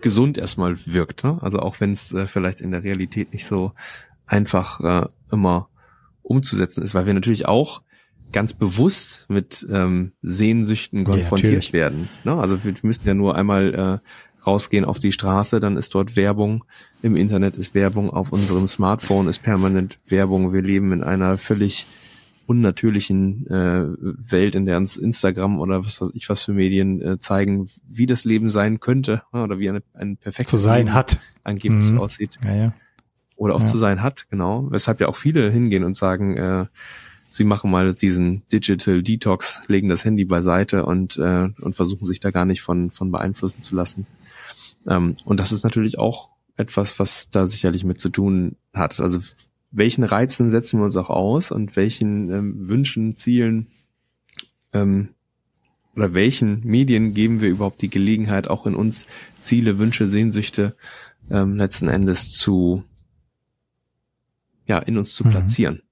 gesund 0.00 0.36
erstmal 0.36 0.76
wirkt. 0.86 1.24
Ne? 1.24 1.38
Also 1.40 1.58
auch 1.60 1.80
wenn 1.80 1.92
es 1.92 2.12
äh, 2.12 2.26
vielleicht 2.26 2.60
in 2.60 2.70
der 2.70 2.82
Realität 2.82 3.32
nicht 3.32 3.46
so 3.46 3.72
einfach 4.26 4.80
äh, 4.80 5.08
immer 5.30 5.68
umzusetzen 6.22 6.82
ist, 6.82 6.94
weil 6.94 7.06
wir 7.06 7.14
natürlich 7.14 7.46
auch 7.46 7.82
ganz 8.32 8.54
bewusst 8.54 9.26
mit 9.28 9.66
ähm, 9.70 10.12
Sehnsüchten 10.22 11.04
konfrontiert 11.04 11.66
ja, 11.66 11.72
werden. 11.72 12.08
Ne? 12.24 12.34
Also 12.34 12.64
wir 12.64 12.74
müssen 12.82 13.06
ja 13.06 13.14
nur 13.14 13.36
einmal 13.36 13.74
äh, 13.74 14.46
rausgehen 14.46 14.84
auf 14.84 14.98
die 14.98 15.12
Straße, 15.12 15.60
dann 15.60 15.76
ist 15.76 15.94
dort 15.94 16.16
Werbung, 16.16 16.64
im 17.02 17.14
Internet 17.16 17.56
ist 17.56 17.74
Werbung, 17.74 18.10
auf 18.10 18.32
unserem 18.32 18.66
Smartphone 18.68 19.28
ist 19.28 19.42
permanent 19.42 19.98
Werbung. 20.08 20.52
Wir 20.52 20.62
leben 20.62 20.92
in 20.92 21.04
einer 21.04 21.38
völlig 21.38 21.86
unnatürlichen 22.46 23.46
äh, 23.46 23.84
Welt, 23.98 24.54
in 24.54 24.66
der 24.66 24.76
uns 24.76 24.96
Instagram 24.96 25.60
oder 25.60 25.84
was 25.84 26.00
weiß 26.00 26.10
ich 26.14 26.28
was 26.28 26.42
für 26.42 26.52
Medien 26.52 27.00
äh, 27.00 27.18
zeigen, 27.18 27.68
wie 27.88 28.06
das 28.06 28.24
Leben 28.24 28.50
sein 28.50 28.80
könnte 28.80 29.22
oder 29.32 29.58
wie 29.58 29.68
eine, 29.68 29.82
ein 29.94 30.16
perfektes 30.16 30.50
zu 30.50 30.56
sein 30.56 30.86
Leben 30.86 30.94
hat 30.94 31.20
angeblich 31.44 31.90
mhm. 31.90 31.98
aussieht. 31.98 32.38
Ja, 32.44 32.54
ja. 32.54 32.74
Oder 33.36 33.54
auch 33.54 33.60
ja. 33.60 33.66
zu 33.66 33.78
sein 33.78 34.02
hat, 34.02 34.28
genau. 34.28 34.70
Weshalb 34.70 35.00
ja 35.00 35.08
auch 35.08 35.16
viele 35.16 35.50
hingehen 35.50 35.84
und 35.84 35.96
sagen, 35.96 36.36
äh, 36.36 36.66
sie 37.28 37.44
machen 37.44 37.70
mal 37.70 37.94
diesen 37.94 38.46
Digital 38.52 39.02
Detox, 39.02 39.62
legen 39.66 39.88
das 39.88 40.04
Handy 40.04 40.24
beiseite 40.24 40.84
und, 40.84 41.16
äh, 41.16 41.48
und 41.60 41.74
versuchen 41.74 42.04
sich 42.04 42.20
da 42.20 42.30
gar 42.30 42.44
nicht 42.44 42.62
von, 42.62 42.90
von 42.90 43.10
beeinflussen 43.10 43.62
zu 43.62 43.74
lassen. 43.74 44.06
Ähm, 44.86 45.16
und 45.24 45.40
das 45.40 45.52
ist 45.52 45.64
natürlich 45.64 45.98
auch 45.98 46.30
etwas, 46.56 46.98
was 46.98 47.30
da 47.30 47.46
sicherlich 47.46 47.84
mit 47.84 47.98
zu 47.98 48.10
tun 48.10 48.56
hat. 48.74 49.00
Also 49.00 49.20
welchen 49.72 50.04
Reizen 50.04 50.50
setzen 50.50 50.78
wir 50.78 50.84
uns 50.84 50.96
auch 50.96 51.10
aus 51.10 51.50
und 51.50 51.74
welchen 51.76 52.30
ähm, 52.30 52.68
Wünschen, 52.68 53.16
Zielen 53.16 53.68
ähm, 54.72 55.08
oder 55.96 56.14
welchen 56.14 56.60
Medien 56.64 57.14
geben 57.14 57.40
wir 57.40 57.48
überhaupt 57.48 57.82
die 57.82 57.90
Gelegenheit, 57.90 58.48
auch 58.48 58.66
in 58.66 58.74
uns 58.74 59.06
Ziele, 59.40 59.78
Wünsche, 59.78 60.06
Sehnsüchte 60.06 60.76
ähm, 61.30 61.56
letzten 61.56 61.88
Endes 61.88 62.30
zu, 62.30 62.84
ja, 64.66 64.78
in 64.78 64.98
uns 64.98 65.14
zu 65.14 65.26
mhm. 65.26 65.30
platzieren. 65.30 65.82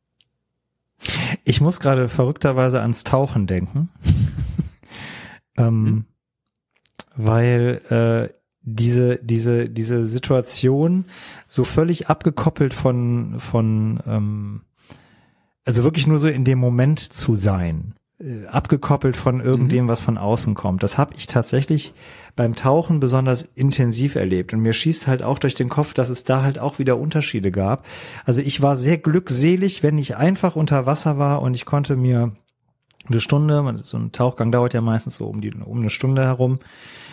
Ich 1.44 1.60
muss 1.60 1.80
gerade 1.80 2.08
verrückterweise 2.08 2.80
ans 2.82 3.04
Tauchen 3.04 3.46
denken. 3.46 3.88
ähm, 5.56 5.82
mhm. 5.82 6.04
Weil 7.16 8.30
äh, 8.30 8.39
diese, 8.62 9.18
diese, 9.22 9.68
diese 9.68 10.04
Situation 10.04 11.06
so 11.46 11.64
völlig 11.64 12.08
abgekoppelt 12.08 12.74
von, 12.74 13.36
von 13.38 14.00
ähm, 14.06 14.60
also 15.64 15.84
wirklich 15.84 16.06
nur 16.06 16.18
so 16.18 16.28
in 16.28 16.44
dem 16.44 16.58
Moment 16.58 17.00
zu 17.00 17.36
sein, 17.36 17.94
äh, 18.18 18.46
abgekoppelt 18.46 19.16
von 19.16 19.40
irgendem, 19.40 19.84
mhm. 19.84 19.88
was 19.88 20.00
von 20.00 20.18
außen 20.18 20.54
kommt. 20.54 20.82
Das 20.82 20.98
habe 20.98 21.14
ich 21.16 21.26
tatsächlich 21.26 21.94
beim 22.36 22.54
Tauchen 22.54 23.00
besonders 23.00 23.48
intensiv 23.54 24.14
erlebt. 24.14 24.52
Und 24.52 24.60
mir 24.60 24.72
schießt 24.72 25.06
halt 25.06 25.22
auch 25.22 25.38
durch 25.38 25.54
den 25.54 25.68
Kopf, 25.68 25.94
dass 25.94 26.08
es 26.08 26.24
da 26.24 26.42
halt 26.42 26.58
auch 26.58 26.78
wieder 26.78 26.98
Unterschiede 26.98 27.50
gab. 27.50 27.84
Also 28.24 28.42
ich 28.42 28.62
war 28.62 28.76
sehr 28.76 28.98
glückselig, 28.98 29.82
wenn 29.82 29.98
ich 29.98 30.16
einfach 30.16 30.56
unter 30.56 30.86
Wasser 30.86 31.18
war 31.18 31.42
und 31.42 31.54
ich 31.54 31.64
konnte 31.64 31.96
mir 31.96 32.32
eine 33.08 33.20
Stunde, 33.20 33.80
so 33.82 33.96
ein 33.96 34.12
Tauchgang 34.12 34.52
dauert 34.52 34.74
ja 34.74 34.80
meistens 34.80 35.16
so 35.16 35.26
um 35.26 35.40
die 35.40 35.52
um 35.52 35.80
eine 35.80 35.90
Stunde 35.90 36.22
herum, 36.24 36.58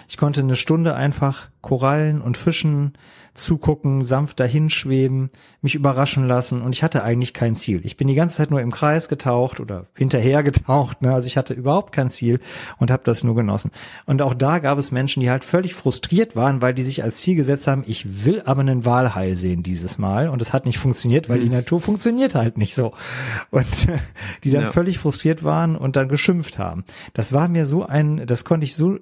ich 0.08 0.18
konnte 0.18 0.42
eine 0.42 0.56
Stunde 0.56 0.96
einfach 0.96 1.50
Korallen 1.62 2.22
und 2.22 2.38
Fischen 2.38 2.94
zugucken, 3.38 4.04
sanft 4.04 4.40
dahinschweben, 4.40 5.30
mich 5.62 5.76
überraschen 5.76 6.28
lassen 6.28 6.62
und 6.62 6.74
ich 6.74 6.84
hatte 6.84 7.04
eigentlich 7.04 7.34
kein 7.34 7.56
Ziel. 7.56 7.82
Ich 7.84 7.96
bin 7.96 8.08
die 8.08 8.16
ganze 8.16 8.38
Zeit 8.38 8.52
nur 8.52 8.62
im 8.62 8.72
Kreis 8.72 9.10
getaucht 9.10 9.60
oder 9.60 9.86
hinterher 9.96 10.44
getaucht, 10.44 11.02
ne? 11.02 11.14
also 11.14 11.28
ich 11.28 11.38
hatte 11.38 11.54
überhaupt 11.54 11.94
kein 11.94 12.10
Ziel 12.10 12.40
und 12.78 12.90
habe 12.90 13.04
das 13.06 13.24
nur 13.24 13.36
genossen. 13.36 13.72
Und 14.06 14.22
auch 14.22 14.34
da 14.34 14.60
gab 14.60 14.78
es 14.78 14.92
Menschen, 14.92 15.22
die 15.22 15.30
halt 15.30 15.44
völlig 15.44 15.74
frustriert 15.76 16.36
waren, 16.36 16.62
weil 16.62 16.74
die 16.74 16.84
sich 16.84 17.04
als 17.04 17.22
Ziel 17.22 17.36
gesetzt 17.36 17.68
haben, 17.68 17.84
ich 17.86 18.26
will 18.26 18.42
aber 18.46 18.62
einen 18.62 18.86
Walhai 18.86 19.36
sehen 19.36 19.62
dieses 19.62 19.98
Mal 19.98 20.30
und 20.30 20.42
es 20.42 20.52
hat 20.52 20.66
nicht 20.66 20.80
funktioniert, 20.80 21.30
weil 21.30 21.40
die 21.40 21.48
mhm. 21.48 21.54
Natur 21.54 21.80
funktioniert 21.80 22.34
halt 22.34 22.58
nicht 22.58 22.74
so. 22.74 22.94
Und 23.52 23.88
die 24.44 24.52
dann 24.52 24.64
ja. 24.64 24.72
völlig 24.72 24.98
frustriert 24.98 25.44
waren 25.44 25.76
und 25.76 25.96
dann 25.96 26.08
geschimpft 26.08 26.58
haben. 26.58 26.86
Das 27.14 27.34
war 27.34 27.48
mir 27.48 27.66
so 27.66 27.86
ein, 27.86 28.26
das 28.26 28.46
konnte 28.46 28.66
ich 28.66 28.76
so 28.76 28.98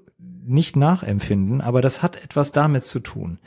nicht 0.47 0.75
nachempfinden, 0.75 1.61
aber 1.61 1.81
das 1.81 2.01
hat 2.01 2.21
etwas 2.23 2.51
damit 2.51 2.83
zu 2.83 2.99
tun. 2.99 3.39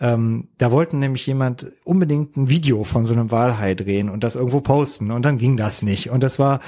Ähm, 0.00 0.48
da 0.58 0.70
wollten 0.70 1.00
nämlich 1.00 1.26
jemand 1.26 1.72
unbedingt 1.82 2.36
ein 2.36 2.48
Video 2.48 2.84
von 2.84 3.04
so 3.04 3.12
einem 3.12 3.30
Walhai 3.30 3.74
drehen 3.74 4.08
und 4.08 4.22
das 4.22 4.36
irgendwo 4.36 4.60
posten 4.60 5.10
und 5.10 5.22
dann 5.22 5.38
ging 5.38 5.56
das 5.56 5.82
nicht. 5.82 6.10
Und 6.10 6.22
das 6.22 6.38
war, 6.38 6.60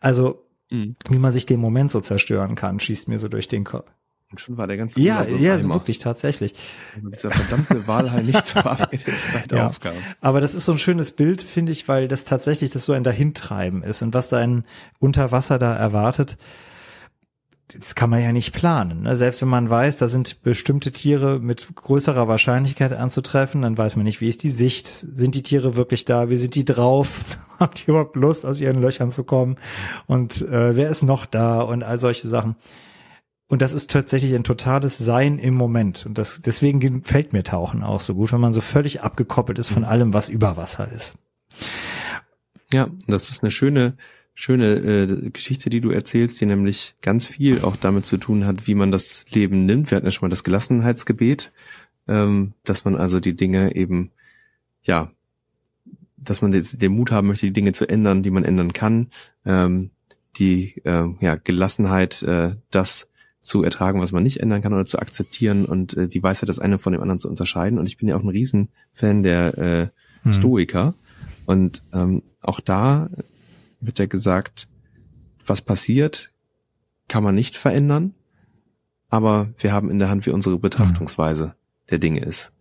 also, 0.00 0.44
mhm. 0.70 0.94
wie 1.10 1.18
man 1.18 1.32
sich 1.32 1.46
den 1.46 1.60
Moment 1.60 1.90
so 1.90 2.00
zerstören 2.00 2.54
kann, 2.54 2.78
schießt 2.78 3.08
mir 3.08 3.18
so 3.18 3.28
durch 3.28 3.48
den 3.48 3.64
Kopf. 3.64 3.90
Und 4.30 4.40
schon 4.40 4.56
war 4.56 4.66
der 4.66 4.76
ganze 4.76 5.00
Ja, 5.00 5.24
ja, 5.24 5.56
so 5.58 5.68
wirklich 5.68 5.98
tatsächlich. 5.98 6.54
dieser 6.96 7.30
verdammte 7.30 7.86
Walhai 7.86 8.22
nicht 8.22 8.44
zur 8.44 8.62
verabredeten 8.62 9.14
Zeit 9.32 9.52
ja. 9.52 9.70
Aber 10.20 10.40
das 10.40 10.54
ist 10.54 10.64
so 10.64 10.72
ein 10.72 10.78
schönes 10.78 11.12
Bild, 11.12 11.42
finde 11.42 11.72
ich, 11.72 11.86
weil 11.88 12.08
das 12.08 12.24
tatsächlich 12.24 12.70
das 12.70 12.84
so 12.84 12.92
ein 12.92 13.04
Dahintreiben 13.04 13.82
ist 13.82 14.02
und 14.02 14.14
was 14.14 14.28
da 14.28 14.38
ein 14.38 14.64
Unterwasser 14.98 15.58
da 15.58 15.74
erwartet 15.74 16.38
das 17.68 17.96
kann 17.96 18.10
man 18.10 18.22
ja 18.22 18.32
nicht 18.32 18.52
planen. 18.52 19.02
Ne? 19.02 19.16
Selbst 19.16 19.42
wenn 19.42 19.48
man 19.48 19.68
weiß, 19.68 19.98
da 19.98 20.06
sind 20.06 20.42
bestimmte 20.42 20.92
Tiere 20.92 21.40
mit 21.40 21.66
größerer 21.74 22.28
Wahrscheinlichkeit 22.28 22.92
anzutreffen, 22.92 23.62
dann 23.62 23.76
weiß 23.76 23.96
man 23.96 24.04
nicht, 24.04 24.20
wie 24.20 24.28
ist 24.28 24.44
die 24.44 24.50
Sicht, 24.50 25.06
sind 25.14 25.34
die 25.34 25.42
Tiere 25.42 25.74
wirklich 25.74 26.04
da, 26.04 26.30
wie 26.30 26.36
sind 26.36 26.54
die 26.54 26.64
drauf, 26.64 27.24
haben 27.58 27.72
die 27.76 27.90
überhaupt 27.90 28.14
Lust, 28.14 28.46
aus 28.46 28.60
ihren 28.60 28.80
Löchern 28.80 29.10
zu 29.10 29.24
kommen 29.24 29.56
und 30.06 30.42
äh, 30.42 30.76
wer 30.76 30.88
ist 30.90 31.02
noch 31.02 31.26
da 31.26 31.60
und 31.60 31.82
all 31.82 31.98
solche 31.98 32.28
Sachen. 32.28 32.56
Und 33.48 33.62
das 33.62 33.72
ist 33.72 33.90
tatsächlich 33.90 34.34
ein 34.34 34.44
totales 34.44 34.98
Sein 34.98 35.38
im 35.38 35.54
Moment. 35.54 36.04
Und 36.04 36.18
das, 36.18 36.42
deswegen 36.42 37.04
fällt 37.04 37.32
mir 37.32 37.44
Tauchen 37.44 37.84
auch 37.84 38.00
so 38.00 38.14
gut, 38.14 38.32
wenn 38.32 38.40
man 38.40 38.52
so 38.52 38.60
völlig 38.60 39.02
abgekoppelt 39.02 39.58
ist 39.58 39.68
von 39.68 39.82
mhm. 39.82 39.88
allem, 39.88 40.12
was 40.12 40.28
über 40.28 40.56
Wasser 40.56 40.90
ist. 40.90 41.16
Ja, 42.72 42.88
das 43.06 43.30
ist 43.30 43.44
eine 43.44 43.52
schöne, 43.52 43.96
schöne 44.36 44.66
äh, 44.66 45.30
Geschichte, 45.30 45.70
die 45.70 45.80
du 45.80 45.90
erzählst, 45.90 46.40
die 46.40 46.46
nämlich 46.46 46.94
ganz 47.00 47.26
viel 47.26 47.62
auch 47.62 47.74
damit 47.74 48.04
zu 48.04 48.18
tun 48.18 48.46
hat, 48.46 48.66
wie 48.66 48.74
man 48.74 48.92
das 48.92 49.24
Leben 49.30 49.64
nimmt. 49.64 49.90
Wir 49.90 49.96
hatten 49.96 50.06
ja 50.06 50.12
schon 50.12 50.26
mal 50.26 50.30
das 50.30 50.44
Gelassenheitsgebet, 50.44 51.52
ähm, 52.06 52.52
dass 52.62 52.84
man 52.84 52.96
also 52.96 53.18
die 53.18 53.34
Dinge 53.34 53.74
eben, 53.74 54.10
ja, 54.82 55.10
dass 56.18 56.42
man 56.42 56.52
jetzt 56.52 56.82
den 56.82 56.92
Mut 56.92 57.10
haben 57.10 57.28
möchte, 57.28 57.46
die 57.46 57.54
Dinge 57.54 57.72
zu 57.72 57.88
ändern, 57.88 58.22
die 58.22 58.30
man 58.30 58.44
ändern 58.44 58.74
kann, 58.74 59.08
ähm, 59.46 59.90
die 60.36 60.82
äh, 60.84 61.06
ja, 61.20 61.36
Gelassenheit, 61.36 62.22
äh, 62.22 62.56
das 62.70 63.08
zu 63.40 63.62
ertragen, 63.62 64.02
was 64.02 64.12
man 64.12 64.22
nicht 64.22 64.40
ändern 64.40 64.60
kann 64.60 64.74
oder 64.74 64.84
zu 64.84 64.98
akzeptieren 64.98 65.64
und 65.64 65.96
äh, 65.96 66.08
die 66.08 66.22
Weisheit, 66.22 66.50
das 66.50 66.58
eine 66.58 66.78
von 66.78 66.92
dem 66.92 67.00
anderen 67.00 67.18
zu 67.18 67.28
unterscheiden. 67.28 67.78
Und 67.78 67.86
ich 67.86 67.96
bin 67.96 68.06
ja 68.06 68.16
auch 68.16 68.22
ein 68.22 68.28
Riesenfan 68.28 69.22
der 69.22 69.56
äh, 69.56 69.88
hm. 70.24 70.32
Stoiker. 70.34 70.94
Und 71.46 71.82
ähm, 71.94 72.22
auch 72.42 72.60
da 72.60 73.08
wird 73.80 73.98
ja 73.98 74.06
gesagt, 74.06 74.68
was 75.44 75.62
passiert, 75.62 76.32
kann 77.08 77.22
man 77.22 77.34
nicht 77.34 77.56
verändern, 77.56 78.14
aber 79.08 79.52
wir 79.58 79.72
haben 79.72 79.90
in 79.90 79.98
der 79.98 80.08
Hand, 80.08 80.26
wie 80.26 80.30
unsere 80.30 80.58
Betrachtungsweise 80.58 81.54
der 81.90 81.98
Dinge 81.98 82.20
ist. 82.20 82.52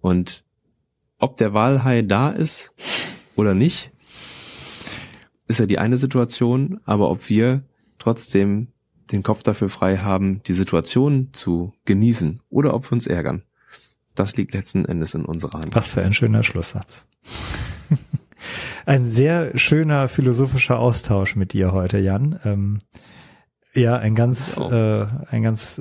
Und 0.00 0.44
ob 1.18 1.36
der 1.36 1.54
Walhai 1.54 2.02
da 2.02 2.30
ist 2.30 2.72
oder 3.36 3.54
nicht, 3.54 3.92
ist 5.46 5.60
ja 5.60 5.66
die 5.66 5.78
eine 5.78 5.98
Situation, 5.98 6.80
aber 6.84 7.10
ob 7.10 7.28
wir 7.28 7.64
trotzdem 7.98 8.68
den 9.12 9.22
Kopf 9.22 9.42
dafür 9.42 9.68
frei 9.68 9.98
haben, 9.98 10.42
die 10.44 10.54
Situation 10.54 11.28
zu 11.32 11.74
genießen 11.84 12.40
oder 12.48 12.74
ob 12.74 12.86
wir 12.86 12.92
uns 12.92 13.06
ärgern, 13.06 13.42
das 14.14 14.36
liegt 14.36 14.54
letzten 14.54 14.84
Endes 14.84 15.14
in 15.14 15.24
unserer 15.24 15.60
Hand. 15.60 15.74
Was 15.74 15.90
für 15.90 16.02
ein 16.02 16.14
schöner 16.14 16.42
Schlusssatz 16.42 17.06
ein 18.86 19.06
sehr 19.06 19.56
schöner 19.56 20.08
philosophischer 20.08 20.78
Austausch 20.78 21.36
mit 21.36 21.52
dir 21.52 21.72
heute, 21.72 21.98
Jan. 21.98 22.38
Ähm, 22.44 22.78
ja, 23.74 23.96
ein 23.96 24.14
ganz, 24.14 24.60
oh. 24.60 24.70
äh, 24.70 25.06
ein 25.30 25.42
ganz 25.42 25.80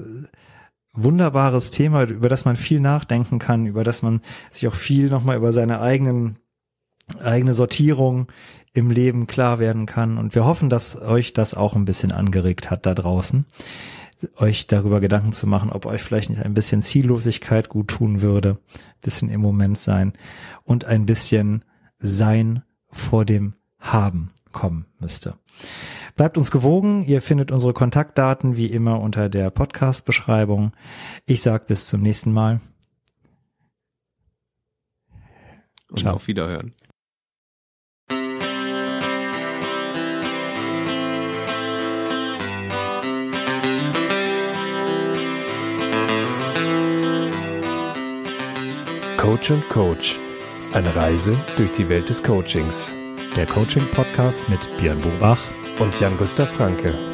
wunderbares 0.93 1.71
Thema, 1.71 2.03
über 2.03 2.29
das 2.29 2.45
man 2.45 2.55
viel 2.55 2.79
nachdenken 2.79 3.39
kann, 3.39 3.65
über 3.65 3.83
das 3.83 4.01
man 4.01 4.21
sich 4.49 4.67
auch 4.67 4.73
viel 4.73 5.09
nochmal 5.09 5.37
über 5.37 5.53
seine 5.53 5.81
eigenen, 5.81 6.37
eigene 7.19 7.53
Sortierung 7.53 8.27
im 8.73 8.89
Leben 8.89 9.27
klar 9.27 9.59
werden 9.59 9.85
kann. 9.85 10.17
Und 10.17 10.35
wir 10.35 10.45
hoffen, 10.45 10.69
dass 10.69 10.99
euch 10.99 11.33
das 11.33 11.53
auch 11.53 11.75
ein 11.75 11.85
bisschen 11.85 12.11
angeregt 12.11 12.71
hat 12.71 12.85
da 12.85 12.93
draußen, 12.93 13.45
euch 14.37 14.67
darüber 14.67 14.99
Gedanken 14.99 15.33
zu 15.33 15.47
machen, 15.47 15.71
ob 15.71 15.85
euch 15.85 16.01
vielleicht 16.01 16.29
nicht 16.29 16.43
ein 16.43 16.53
bisschen 16.53 16.81
Ziellosigkeit 16.81 17.69
gut 17.69 17.89
tun 17.89 18.21
würde, 18.21 18.59
bisschen 19.01 19.29
im 19.29 19.41
Moment 19.41 19.79
sein 19.79 20.13
und 20.63 20.85
ein 20.85 21.05
bisschen 21.05 21.65
sein 21.99 22.63
vor 22.91 23.25
dem 23.25 23.53
Haben 23.79 24.29
kommen 24.51 24.85
müsste. 24.99 25.35
Bleibt 26.15 26.37
uns 26.37 26.51
gewogen. 26.51 27.03
Ihr 27.05 27.21
findet 27.21 27.51
unsere 27.51 27.73
Kontaktdaten 27.73 28.55
wie 28.55 28.67
immer 28.67 28.99
unter 28.99 29.29
der 29.29 29.49
Podcast-Beschreibung. 29.49 30.73
Ich 31.25 31.41
sag 31.41 31.67
bis 31.67 31.87
zum 31.87 32.01
nächsten 32.01 32.31
Mal. 32.31 32.59
Und 35.89 35.99
Ciao. 35.99 36.15
auf 36.15 36.27
Wiederhören. 36.27 36.71
Coach 49.17 49.51
und 49.51 49.69
Coach 49.69 50.17
eine 50.73 50.95
Reise 50.95 51.37
durch 51.57 51.71
die 51.73 51.89
Welt 51.89 52.09
des 52.09 52.23
Coachings. 52.23 52.93
Der 53.35 53.45
Coaching-Podcast 53.45 54.47
mit 54.49 54.69
Björn 54.77 54.99
Bobach 54.99 55.41
und 55.79 55.97
Jan-Gustav 55.99 56.49
Franke. 56.49 57.10